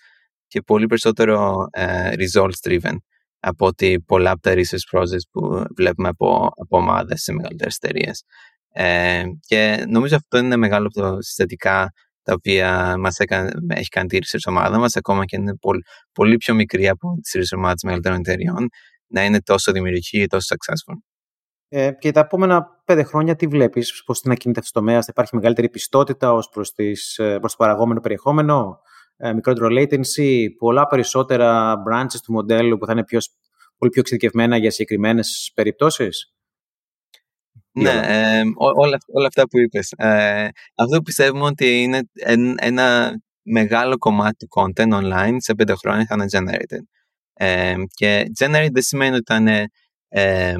και 0.46 0.60
πολύ 0.60 0.86
περισσότερο 0.86 1.66
ε, 1.70 2.12
results 2.14 2.68
driven 2.68 2.96
από 3.40 3.66
ότι 3.66 4.00
πολλά 4.06 4.30
από 4.30 4.40
τα 4.40 4.54
research 4.54 4.98
projects 4.98 5.26
που 5.30 5.64
βλέπουμε 5.76 6.08
από, 6.08 6.50
από 6.56 6.76
ομάδες 6.76 7.22
σε 7.22 7.32
μεγαλύτερες 7.32 7.76
εταιρείες. 7.76 8.24
Ε, 8.68 9.24
και 9.40 9.84
νομίζω 9.88 10.16
αυτό 10.16 10.38
είναι 10.38 10.56
μεγάλο 10.56 10.86
από 10.86 11.00
τα 11.00 11.22
συστατικά 11.22 11.92
τα 12.26 12.32
οποία 12.32 12.96
μας 12.98 13.18
έκανε, 13.18 13.50
έχει 13.68 13.88
κάνει 13.88 14.08
τη 14.08 14.18
research 14.18 14.50
ομάδας 14.52 14.78
μας, 14.78 14.96
ακόμα 14.96 15.24
και 15.24 15.36
είναι 15.36 15.56
πολύ, 15.56 15.82
πολύ 16.12 16.36
πιο 16.36 16.54
μικρή 16.54 16.88
από 16.88 17.18
τις 17.22 17.34
research 17.36 17.58
ομάδες 17.58 17.82
μεγαλύτερων 17.82 18.18
εταιρεών, 18.18 18.68
να 19.06 19.24
είναι 19.24 19.40
τόσο 19.40 19.72
δημιουργική 19.72 20.18
και 20.18 20.26
τόσο 20.26 20.54
successful. 20.54 20.94
Ε, 21.68 21.90
και 21.98 22.10
τα 22.10 22.20
επόμενα 22.20 22.66
πέντε 22.84 23.02
χρόνια 23.02 23.36
τι 23.36 23.46
βλέπεις, 23.46 24.02
πώς 24.04 24.20
θα 24.20 24.34
κινείται 24.34 24.60
αυτό 24.60 24.72
το 24.72 24.80
τομέα, 24.80 25.00
θα 25.00 25.06
υπάρχει 25.10 25.36
μεγαλύτερη 25.36 25.68
πιστότητα 25.68 26.32
ως 26.32 26.48
προς, 26.48 26.72
τις, 26.72 27.18
ε, 27.18 27.38
προς 27.38 27.50
το 27.50 27.64
παραγόμενο 27.64 28.00
περιεχόμενο, 28.00 28.80
ε, 29.16 29.32
μικρότερο 29.32 29.68
latency, 29.70 30.46
πολλά 30.58 30.86
περισσότερα 30.86 31.74
branches 31.90 32.20
του 32.24 32.32
μοντέλου 32.32 32.78
που 32.78 32.86
θα 32.86 32.92
είναι 32.92 33.04
πιο, 33.04 33.18
πολύ 33.78 33.90
πιο 33.90 34.00
εξειδικευμένα 34.00 34.56
για 34.56 34.70
συγκεκριμένες 34.70 35.52
περιπτώσεις; 35.54 36.35
Ναι, 37.78 37.90
ε, 37.90 38.42
όλα, 38.56 38.98
όλα 39.06 39.26
αυτά 39.26 39.48
που 39.48 39.58
είπες. 39.58 39.92
Ε, 39.96 40.48
αυτό 40.74 41.02
πιστεύουμε 41.02 41.44
ότι 41.44 41.82
είναι 41.82 42.00
ένα 42.56 43.14
μεγάλο 43.42 43.98
κομμάτι 43.98 44.36
του 44.36 44.48
content 44.56 44.92
online 44.92 45.36
σε 45.36 45.54
πέντε 45.54 45.74
χρόνια 45.74 46.06
θα 46.06 46.14
είναι 46.14 46.26
generated. 46.30 46.84
Ε, 47.34 47.74
και 47.94 48.24
generate 48.38 48.68
δεν 48.72 48.82
σημαίνει 48.82 49.14
ότι 49.16 49.24
θα 49.26 49.36
είναι 49.36 49.66
ε, 50.08 50.54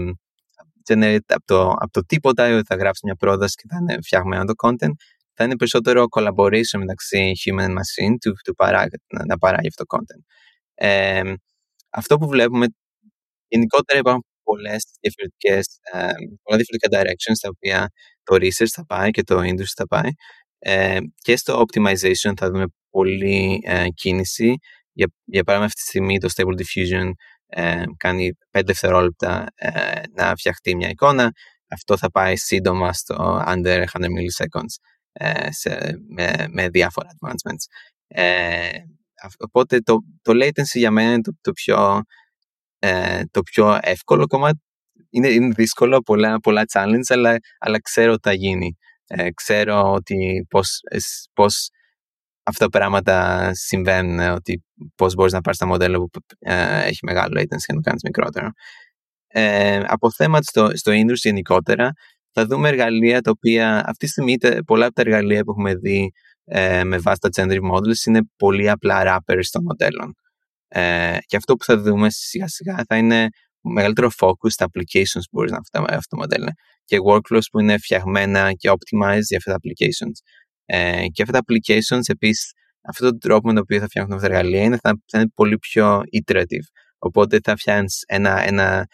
generate 0.89 1.19
από 1.27 1.45
το, 1.45 1.69
από 1.69 1.91
το 1.91 2.01
τίποτα 2.07 2.49
ή 2.49 2.53
ότι 2.53 2.65
θα 2.67 2.75
γράψει 2.77 3.01
μια 3.05 3.15
πρόταση 3.17 3.55
και 3.55 3.65
θα 3.69 3.77
είναι 3.81 4.03
φτιαγμένο 4.03 4.45
το 4.45 4.53
content. 4.63 4.93
Θα 5.35 5.45
είναι 5.45 5.57
περισσότερο 5.57 6.05
collaboration 6.11 6.79
μεταξύ 6.79 7.33
human 7.45 7.65
and 7.65 7.73
machine 7.73 8.15
του, 8.21 8.33
του 8.45 8.55
παρά, 8.55 8.87
να, 9.13 9.25
να 9.27 9.39
παράγει 9.39 9.69
αυτό 9.69 9.85
το 9.85 9.97
content. 9.99 10.23
Ε, 10.75 11.33
αυτό 11.91 12.19
που 12.19 12.29
βλέπουμε 12.29 12.67
γενικότερα 13.49 13.99
υπάρχουν 13.99 14.25
πολλές 14.49 14.85
διαφορετικές, 15.01 15.79
ε, 15.93 16.13
πολλά 16.43 16.57
διαφορετικά 16.61 16.89
directions 17.01 17.39
τα 17.43 17.49
οποία 17.49 17.91
το 18.23 18.35
research 18.35 18.73
θα 18.73 18.85
πάει 18.87 19.11
και 19.11 19.23
το 19.23 19.39
industry 19.39 19.75
θα 19.77 19.87
πάει. 19.87 20.11
Ε, 20.59 20.99
και 21.15 21.37
στο 21.37 21.65
optimization 21.65 22.33
θα 22.37 22.51
δούμε 22.51 22.65
πολλή 22.91 23.61
ε, 23.65 23.87
κίνηση. 23.95 24.55
Για, 24.93 25.07
για 25.25 25.45
παράδειγμα 25.45 25.65
αυτή 25.65 25.81
τη 25.83 25.89
στιγμή 25.89 26.19
το 26.19 26.29
Stable 26.35 26.57
Diffusion 26.63 27.11
ε, 27.47 27.83
κάνει 27.97 28.33
5 28.51 28.63
δευτερόλεπτα 28.67 29.47
ε, 29.55 30.01
να 30.13 30.37
φτιαχτεί 30.37 30.77
μια 30.77 30.89
εικόνα. 30.89 31.31
Αυτό 31.69 31.97
θα 31.97 32.11
πάει 32.11 32.37
σύντομα 32.37 32.93
στο 32.93 33.45
under 33.47 33.85
100 33.93 34.05
milliseconds 34.05 34.75
ε, 35.13 35.53
σε, 35.53 35.99
με, 36.09 36.47
με 36.51 36.69
διάφορα 36.69 37.09
advancements. 37.19 37.65
Ε, 38.07 38.69
οπότε 39.39 39.81
το, 39.81 39.99
το 40.23 40.33
latency 40.45 40.75
για 40.75 40.91
μένα 40.91 41.13
είναι 41.13 41.21
το, 41.21 41.33
το 41.41 41.53
πιο 41.53 42.03
ε, 42.79 43.23
το 43.31 43.43
πιο 43.43 43.79
εύκολο 43.83 44.27
κομμάτι. 44.27 44.61
Είναι, 45.11 45.29
είναι 45.29 45.55
δύσκολο, 45.55 46.01
πολλά, 46.01 46.39
πολλά 46.41 46.63
challenge, 46.73 47.07
αλλά, 47.09 47.37
αλλά 47.59 47.81
ξέρω 47.81 48.13
ότι 48.13 48.29
θα 48.29 48.33
γίνει. 48.33 48.77
Ε, 49.07 49.31
ξέρω 49.31 49.93
ότι 49.93 50.47
πώς, 50.49 50.81
πώς 51.33 51.71
αυτά 52.43 52.65
τα 52.65 52.79
πράγματα 52.79 53.51
συμβαίνουν, 53.55 54.19
ότι 54.19 54.65
πώς 54.95 55.15
μπορείς 55.15 55.33
να 55.33 55.41
πάρεις 55.41 55.59
τα 55.59 55.67
μοντέλα 55.67 55.99
που 55.99 56.09
ε, 56.39 56.87
έχει 56.87 56.99
μεγάλο 57.03 57.41
latency 57.41 57.65
και 57.67 57.73
να 57.73 57.75
το 57.75 57.81
κάνεις 57.81 58.03
μικρότερο. 58.03 58.51
Ε, 59.27 59.81
από 59.87 60.11
θέματα 60.11 60.43
στο, 60.43 60.71
στο 60.77 60.93
industry 60.93 61.15
γενικότερα, 61.15 61.93
θα 62.33 62.47
δούμε 62.47 62.69
εργαλεία 62.69 63.21
τα 63.21 63.31
οποία 63.31 63.83
αυτή 63.87 64.05
τη 64.05 64.11
στιγμή 64.11 64.37
πολλά 64.67 64.87
από 64.87 64.95
τα 64.95 65.03
εργαλεία 65.03 65.45
που 65.45 65.51
έχουμε 65.51 65.75
δει 65.75 66.13
ε, 66.45 66.85
με 66.85 66.99
βάση 66.99 67.19
τα 67.21 67.29
generative 67.37 67.71
models 67.73 68.07
είναι 68.07 68.21
πολύ 68.37 68.71
απλά 68.71 69.03
wrappers 69.07 69.45
των 69.51 69.63
μοντέλων. 69.65 70.15
Ε, 70.79 71.19
και 71.27 71.37
αυτό 71.37 71.55
που 71.55 71.65
θα 71.65 71.79
δούμε 71.79 72.11
σιγά 72.11 72.49
σιγά 72.49 72.85
θα 72.89 72.97
είναι 72.97 73.29
μεγαλύτερο 73.61 74.11
focus 74.19 74.51
στα 74.51 74.67
applications 74.67 75.23
που 75.31 75.31
μπορείς 75.31 75.51
να 75.51 75.59
αυτά 75.59 76.01
το 76.09 76.17
μοντέλο 76.17 76.49
και 76.85 76.97
workflows 77.09 77.43
που 77.51 77.61
είναι 77.61 77.79
φτιαγμένα 77.79 78.53
και 78.53 78.71
optimized 78.71 79.23
για 79.29 79.37
αυτά 79.37 79.53
τα 79.53 79.59
applications. 79.59 80.27
Ε, 80.65 81.07
και 81.13 81.23
αυτά 81.23 81.39
τα 81.39 81.45
applications 81.47 82.01
επίσης 82.07 82.53
αυτόν 82.89 83.09
τον 83.11 83.19
τρόπο 83.19 83.47
με 83.47 83.53
τον 83.53 83.63
οποίο 83.63 83.79
θα 83.79 83.87
φτιάχνουν 83.87 84.17
αυτά 84.17 84.29
τα 84.29 84.35
εργαλεία 84.35 84.63
είναι, 84.63 84.79
θα, 84.83 85.01
θα 85.07 85.19
είναι 85.19 85.29
πολύ 85.35 85.59
πιο 85.59 86.01
iterative. 86.19 86.67
Οπότε 86.99 87.39
θα 87.45 87.57
φτιάχνεις 87.57 88.03
ένα, 88.07 88.43
ένα, 88.47 88.87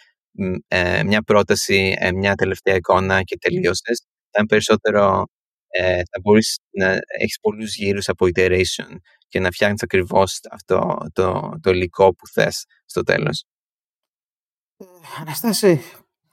ε, 0.69 1.03
μια 1.03 1.23
πρόταση, 1.23 1.95
ε, 1.99 2.13
μια 2.13 2.35
τελευταία 2.35 2.75
εικόνα 2.75 3.23
και 3.23 3.37
τελείωσες. 3.39 4.03
Θα 4.31 4.39
είναι 4.39 4.47
περισσότερο, 4.47 5.05
ε, 5.21 5.42
θα 5.81 6.21
μπορείς 6.23 6.59
να 6.71 6.99
έχεις 7.19 7.39
πολλούς 7.41 7.77
γύρους 7.77 8.09
από 8.09 8.27
iteration 8.35 8.97
και 9.29 9.41
να 9.41 9.51
φτιάχνεις 9.51 9.83
ακριβώς 9.83 10.41
αυτό 10.51 10.97
το, 11.13 11.53
το 11.61 11.71
υλικό 11.71 12.15
που 12.15 12.27
θες 12.27 12.65
στο 12.85 13.03
τέλος. 13.03 13.45
Ε, 14.77 14.85
Αναστάση, 15.21 15.81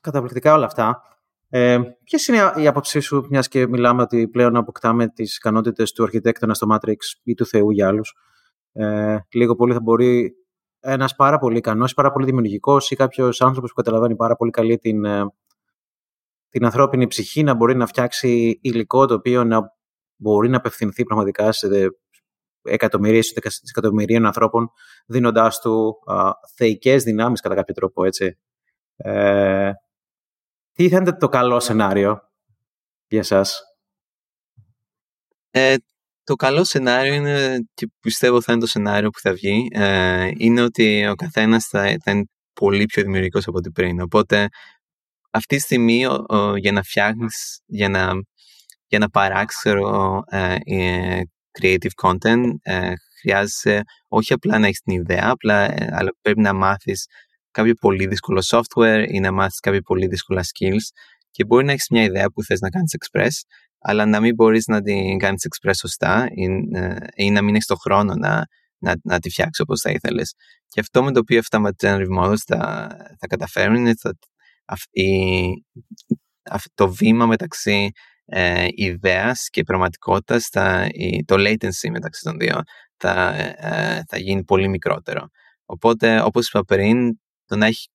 καταπληκτικά 0.01 0.53
όλα 0.53 0.65
αυτά. 0.65 1.01
Ε, 1.49 1.79
Ποιες 2.03 2.27
είναι 2.27 2.51
οι 2.55 2.67
άποψή 2.67 2.99
σου, 2.99 3.27
μιας 3.29 3.47
και 3.47 3.67
μιλάμε 3.67 4.01
ότι 4.01 4.27
πλέον 4.27 4.55
αποκτάμε 4.55 5.07
τις 5.07 5.35
ικανότητες 5.35 5.91
του 5.91 6.03
αρχιτέκτονα 6.03 6.53
στο 6.53 6.67
Matrix 6.71 6.95
ή 7.23 7.33
του 7.33 7.45
Θεού 7.45 7.71
για 7.71 7.87
άλλους. 7.87 8.13
Ε, 8.71 9.17
λίγο 9.31 9.55
πολύ 9.55 9.73
θα 9.73 9.79
μπορεί 9.79 10.33
ένας 10.79 11.15
πάρα 11.15 11.37
πολύ 11.37 11.57
ικανός, 11.57 11.93
πάρα 11.93 12.11
πολύ 12.11 12.25
δημιουργικός 12.25 12.91
ή 12.91 12.95
κάποιος 12.95 13.41
άνθρωπος 13.41 13.69
που 13.69 13.75
καταλαβαίνει 13.75 14.15
πάρα 14.15 14.35
πολύ 14.35 14.51
καλή 14.51 14.77
την, 14.77 15.05
ε, 15.05 15.25
την 16.49 16.65
ανθρώπινη 16.65 17.07
ψυχή 17.07 17.43
να 17.43 17.53
μπορεί 17.53 17.75
να 17.75 17.87
φτιάξει 17.87 18.59
υλικό 18.61 19.05
το 19.05 19.13
οποίο 19.13 19.43
να 19.43 19.77
μπορεί 20.15 20.49
να 20.49 20.57
απευθυνθεί 20.57 21.03
πραγματικά 21.03 21.51
σε 21.51 21.67
εκατομμυρίες 22.61 23.29
ή 23.29 23.33
δισεκατομμυρίων 23.41 24.25
ανθρώπων, 24.25 24.71
δίνοντάς 25.05 25.59
του 25.59 25.99
α, 26.05 26.31
θεϊκές 26.55 27.03
δυνάμεις 27.03 27.41
κατά 27.41 27.55
κάποιο 27.55 27.73
τρόπο, 27.73 28.05
έτσι. 28.05 28.37
Ε, 28.95 29.71
τι 30.73 30.89
θα 30.89 30.97
είναι 30.97 31.17
το 31.17 31.27
καλό 31.27 31.59
σενάριο 31.59 32.19
για 33.07 33.19
εσάς; 33.19 33.61
Ε, 35.51 35.75
το 36.23 36.35
καλό 36.35 36.63
σενάριο 36.63 37.13
είναι, 37.13 37.57
και 37.73 37.91
πιστεύω 37.99 38.41
θα 38.41 38.51
είναι 38.51 38.61
το 38.61 38.67
σενάριο 38.67 39.09
που 39.09 39.19
θα 39.19 39.33
βγει, 39.33 39.67
ε, 39.71 40.29
είναι 40.37 40.61
ότι 40.61 41.07
ο 41.07 41.15
καθένας 41.15 41.65
θα, 41.65 41.95
θα 42.03 42.11
είναι 42.11 42.23
πολύ 42.53 42.85
πιο 42.85 43.03
δημιουργικός 43.03 43.47
από 43.47 43.57
ό,τι 43.57 43.71
πριν. 43.71 44.01
Οπότε 44.01 44.47
αυτή 45.29 45.55
τη 45.55 45.61
στιγμή 45.61 46.05
για 46.57 46.71
να 46.71 46.83
φτιάχνεις, 46.83 47.61
για 47.65 47.89
να, 47.89 48.11
για 48.87 48.99
να 48.99 49.09
παράξεις 49.09 49.63
ε, 49.65 50.55
ε, 50.63 51.21
creative 51.61 52.03
content 52.03 52.43
ε, 52.61 52.93
χρειάζεσαι 53.19 53.83
όχι 54.07 54.33
απλά 54.33 54.59
να 54.59 54.67
έχεις 54.67 54.79
την 54.79 54.95
ιδέα, 54.95 55.29
απλά, 55.29 55.73
ε, 55.73 55.89
αλλά 55.91 56.09
πρέπει 56.21 56.41
να 56.41 56.53
μάθεις 56.53 57.05
κάποιο 57.51 57.73
πολύ 57.73 58.07
δύσκολο 58.07 58.43
software 58.45 59.05
ή 59.07 59.19
να 59.19 59.31
μάθεις 59.31 59.59
κάποια 59.59 59.81
πολύ 59.81 60.07
δύσκολα 60.07 60.43
skills 60.43 60.87
και 61.31 61.45
μπορεί 61.45 61.65
να 61.65 61.71
έχεις 61.71 61.87
μια 61.89 62.03
ιδέα 62.03 62.29
που 62.31 62.43
θες 62.43 62.59
να 62.59 62.69
κάνεις 62.69 62.95
express, 62.99 63.49
αλλά 63.79 64.05
να 64.05 64.19
μην 64.19 64.35
μπορείς 64.35 64.65
να 64.65 64.81
την 64.81 65.17
κάνεις 65.17 65.47
express 65.49 65.75
σωστά 65.75 66.27
ή, 66.31 66.45
ε, 66.77 66.95
ή 67.15 67.31
να 67.31 67.41
μην 67.41 67.53
έχεις 67.53 67.65
το 67.65 67.75
χρόνο 67.75 68.15
να, 68.15 68.47
να, 68.77 68.95
να 69.03 69.19
τη 69.19 69.29
φτιάξεις 69.29 69.59
όπως 69.59 69.81
θα 69.81 69.91
ήθελες. 69.91 70.33
Και 70.67 70.79
αυτό 70.79 71.03
με 71.03 71.11
το 71.11 71.19
οποίο 71.19 71.39
αυτά 71.39 71.59
με 71.59 71.69
generative 71.81 72.19
models 72.19 72.43
θα, 72.45 72.87
θα 73.19 73.27
καταφέρουν 73.27 73.75
είναι 73.75 73.93
θα, 73.99 74.17
το 76.73 76.93
βήμα 76.93 77.25
μεταξύ 77.25 77.91
ε, 78.25 78.67
ιδέας 78.69 79.49
και 79.49 79.63
πραγματικότητας, 79.63 80.47
θα, 80.51 80.87
το 81.25 81.35
latency 81.37 81.89
μεταξύ 81.91 82.23
των 82.23 82.37
δύο 82.37 82.61
θα, 82.97 83.35
ε, 83.35 84.03
θα 84.07 84.17
γίνει 84.17 84.43
πολύ 84.43 84.67
μικρότερο. 84.67 85.27
Οπότε, 85.65 86.21
όπως 86.21 86.47
είπα 86.47 86.63
πριν, 86.63 87.19
το 87.45 87.55
να 87.55 87.65
έχει 87.65 87.87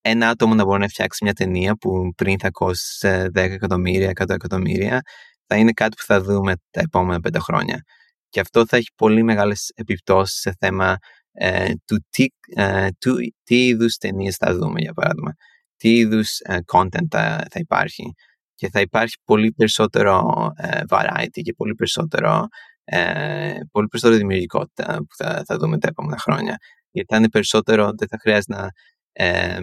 ένα 0.00 0.28
άτομο 0.28 0.54
να 0.54 0.64
μπορεί 0.64 0.80
να 0.80 0.88
φτιάξει 0.88 1.24
μια 1.24 1.32
ταινία 1.32 1.76
που 1.76 2.12
πριν 2.16 2.38
θα 2.38 2.50
κόστησε 2.50 3.30
10 3.34 3.36
εκατομμύρια, 3.36 4.10
100 4.10 4.28
εκατομμύρια, 4.28 5.00
θα 5.46 5.56
είναι 5.56 5.72
κάτι 5.72 5.96
που 5.96 6.04
θα 6.04 6.20
δούμε 6.20 6.54
τα 6.70 6.80
επόμενα 6.80 7.20
πέντε 7.20 7.38
χρόνια. 7.38 7.82
Και 8.28 8.40
αυτό 8.40 8.66
θα 8.66 8.76
έχει 8.76 8.88
πολύ 8.96 9.22
μεγάλες 9.22 9.72
επιπτώσεις 9.74 10.40
σε 10.40 10.54
θέμα 10.58 10.96
ε, 11.32 11.72
του 11.84 12.04
τι, 12.10 12.26
ε, 12.56 12.88
του, 13.00 13.16
τι 13.42 13.66
είδους 13.66 13.96
ταινίες 13.96 14.36
θα 14.36 14.54
δούμε, 14.54 14.80
για 14.80 14.92
παράδειγμα. 14.92 15.32
Τι 15.78 15.96
είδους 15.96 16.38
ε, 16.38 16.58
content 16.72 17.08
θα, 17.10 17.46
θα 17.50 17.58
υπάρχει 17.60 18.14
και 18.54 18.68
θα 18.70 18.80
υπάρχει 18.80 19.16
πολύ 19.24 19.52
περισσότερο 19.52 20.32
ε, 20.56 20.80
variety 20.88 21.40
και 21.42 21.52
πολύ 21.56 21.74
περισσότερο, 21.74 22.46
ε, 22.84 23.58
πολύ 23.70 23.86
περισσότερο 23.86 24.20
δημιουργικότητα 24.20 24.96
που 24.96 25.14
θα, 25.16 25.42
θα 25.46 25.56
δούμε 25.56 25.78
τα 25.78 25.88
επόμενα 25.88 26.18
χρόνια. 26.18 26.56
Γιατί 26.90 27.08
θα 27.12 27.16
είναι 27.16 27.28
περισσότερο, 27.28 27.92
δεν 27.96 28.08
θα 28.08 28.18
χρειάζεται 28.20 28.54
να, 28.54 28.70
ε, 29.12 29.58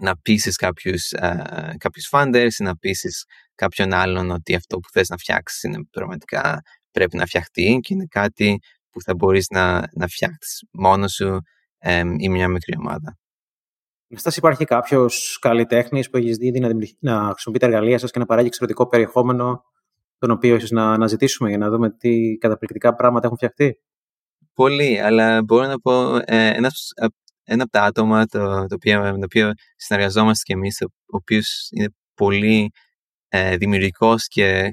να 0.00 0.16
πείσεις 0.16 0.56
κάποιους, 0.56 1.12
ε, 1.12 1.74
κάποιους 1.78 2.08
funders 2.10 2.52
ή 2.58 2.62
να 2.62 2.76
πείσεις 2.76 3.24
κάποιον 3.54 3.92
άλλον 3.92 4.30
ότι 4.30 4.54
αυτό 4.54 4.78
που 4.78 4.88
θες 4.92 5.08
να 5.08 5.16
φτιάξεις 5.16 5.62
είναι 5.62 5.84
πραγματικά 5.90 6.62
πρέπει 6.90 7.16
να 7.16 7.26
φτιαχτεί 7.26 7.78
και 7.82 7.94
είναι 7.94 8.06
κάτι 8.10 8.58
που 8.90 9.02
θα 9.02 9.14
μπορείς 9.14 9.48
να, 9.48 9.88
να 9.92 10.06
φτιάξεις 10.08 10.62
μόνος 10.72 11.12
σου 11.12 11.40
ε, 11.78 12.02
ή 12.18 12.28
μια 12.28 12.48
μικρή 12.48 12.76
ομάδα. 12.78 13.16
Στάση 14.14 14.38
υπάρχει 14.38 14.64
κάποιος 14.64 15.38
καλλιτέχνης 15.40 16.10
που 16.10 16.16
έχεις 16.16 16.36
δει 16.36 16.60
να, 16.60 16.68
να 16.98 17.30
χρησιμοποιεί 17.30 17.60
τα 17.60 17.66
εργαλεία 17.66 17.98
σας 17.98 18.10
και 18.10 18.18
να 18.18 18.26
παράγει 18.26 18.46
εξαιρετικό 18.46 18.86
περιεχόμενο, 18.86 19.64
τον 20.18 20.30
οποίο 20.30 20.54
ίσως 20.54 20.70
να 20.70 20.92
αναζητήσουμε 20.92 21.48
για 21.48 21.58
να 21.58 21.70
δούμε 21.70 21.90
τι 21.90 22.36
καταπληκτικά 22.36 22.94
πράγματα 22.94 23.26
έχουν 23.26 23.36
φτιαχτεί; 23.36 23.80
Πολύ, 24.54 25.00
αλλά 25.00 25.42
μπορώ 25.42 25.66
να 25.66 25.78
πω 25.78 26.16
ε, 26.16 26.48
ένας, 26.48 26.92
ένα 27.44 27.62
από 27.62 27.72
τα 27.72 27.82
άτομα 27.82 28.26
το, 28.26 28.66
το 28.66 28.74
οποίο, 28.74 29.00
με 29.00 29.10
το 29.10 29.24
οποίο 29.24 29.52
συνεργαζόμαστε 29.76 30.42
κι 30.44 30.52
εμείς, 30.52 30.80
ο 30.82 30.86
οποίος 31.06 31.68
είναι 31.70 31.88
πολύ 32.14 32.70
ε, 33.28 33.56
δημιουργικός 33.56 34.26
και 34.28 34.68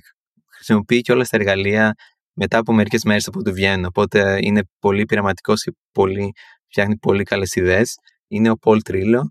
χρησιμοποιεί 0.56 1.02
και 1.02 1.12
όλα 1.12 1.24
τα 1.24 1.38
εργαλεία 1.38 1.94
μετά 2.34 2.58
από 2.58 2.74
μερικές 2.74 3.04
μέρες 3.04 3.28
από 3.28 3.44
το 3.44 3.54
βγαίνουν. 3.54 3.86
Οπότε 3.86 4.40
είναι 4.42 4.62
πολύ 4.80 5.06
πειραματικός 5.06 5.64
και 5.64 5.72
πολύ, 5.92 6.32
φτιάχνει 6.68 6.98
πολύ 6.98 7.24
καλές 7.24 7.56
ιδέες 7.56 7.98
είναι 8.28 8.50
ο 8.50 8.56
Paul 8.62 8.78
Trillo. 8.90 9.22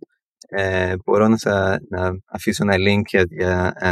Ε, 0.48 0.94
μπορώ 1.04 1.28
να, 1.28 1.78
να 1.88 2.12
αφήσω 2.26 2.64
ένα 2.68 2.74
link 2.78 3.02
για, 3.08 3.24
για, 3.28 3.72
ε, 3.78 3.88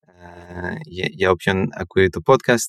ε, 0.00 0.74
για, 0.80 1.06
για 1.10 1.30
όποιον 1.30 1.68
ακούει 1.72 2.08
το 2.08 2.20
podcast. 2.24 2.68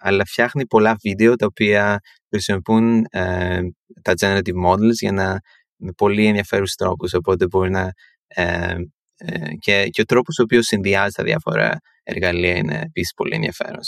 αλλά 0.00 0.24
φτιάχνει 0.24 0.66
πολλά 0.66 0.96
βίντεο 1.02 1.36
τα 1.36 1.46
οποία 1.46 1.98
χρησιμοποιούν 2.28 3.04
τα 4.02 4.12
generative 4.20 4.64
models 4.66 4.92
για 5.00 5.12
να 5.12 5.40
με 5.76 5.92
πολύ 5.96 6.26
ενδιαφέρους 6.26 6.74
τρόπους 6.74 7.14
οπότε 7.14 7.46
μπορεί 7.46 7.70
να 7.70 7.92
και, 9.58 9.86
και 9.90 10.00
ο 10.00 10.04
τρόπος 10.04 10.38
ο 10.38 10.42
οποίος 10.42 10.66
συνδυάζει 10.66 11.12
τα 11.12 11.22
διάφορα 11.22 11.78
εργαλεία 12.02 12.56
είναι 12.56 12.80
επίσης 12.84 13.12
πολύ 13.14 13.34
ενδιαφέρον. 13.34 13.80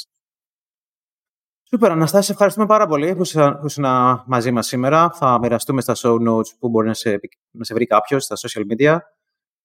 Σούπερ, 1.76 1.90
Αναστάση, 1.90 2.30
ευχαριστούμε 2.32 2.66
πάρα 2.66 2.86
πολύ 2.86 3.14
που 3.14 3.22
ήσουν 3.64 3.84
μαζί 4.26 4.50
μας 4.50 4.66
σήμερα. 4.66 5.10
Θα 5.10 5.38
μοιραστούμε 5.38 5.80
στα 5.80 5.94
show 5.96 6.28
notes 6.28 6.56
που 6.58 6.68
μπορεί 6.68 6.86
να 6.86 6.94
σε, 6.94 7.20
να 7.50 7.64
σε 7.64 7.74
βρει 7.74 7.86
κάποιος 7.86 8.24
στα 8.24 8.36
social 8.36 8.62
media. 8.72 8.98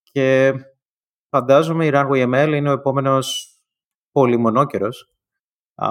Και 0.01 0.53
φαντάζομαι 1.29 1.85
η 1.85 1.91
Runway 1.93 2.33
ML 2.33 2.53
είναι 2.55 2.69
ο 2.69 2.71
επόμενος 2.71 3.55
πολύ 4.11 4.37
μονόκερος 4.37 5.09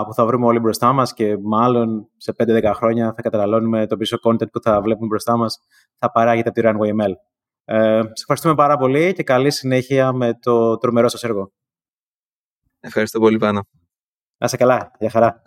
που 0.06 0.14
θα 0.14 0.26
βρούμε 0.26 0.46
όλοι 0.46 0.58
μπροστά 0.58 0.92
μας 0.92 1.12
και 1.12 1.38
μάλλον 1.38 2.08
σε 2.16 2.34
5-10 2.38 2.72
χρόνια 2.74 3.12
θα 3.14 3.22
καταναλώνουμε 3.22 3.86
το 3.86 3.96
πίσω 3.96 4.18
content 4.22 4.50
που 4.52 4.60
θα 4.62 4.80
βλέπουμε 4.82 5.06
μπροστά 5.06 5.36
μας 5.36 5.58
θα 5.96 6.10
παράγεται 6.10 6.48
από 6.48 6.60
τη 6.60 6.66
Runway 6.66 7.02
ML. 7.02 7.12
Ε, 7.64 8.00
σας 8.02 8.20
ευχαριστούμε 8.20 8.54
πάρα 8.54 8.76
πολύ 8.76 9.12
και 9.12 9.22
καλή 9.22 9.50
συνέχεια 9.50 10.12
με 10.12 10.34
το 10.34 10.78
τρομερό 10.78 11.08
σας 11.08 11.24
έργο. 11.24 11.52
Ευχαριστώ 12.80 13.18
πολύ 13.18 13.38
πάνω. 13.38 13.66
Να 14.38 14.46
είσαι 14.46 14.56
καλά. 14.56 14.90
Γεια 14.98 15.10
χαρά. 15.10 15.42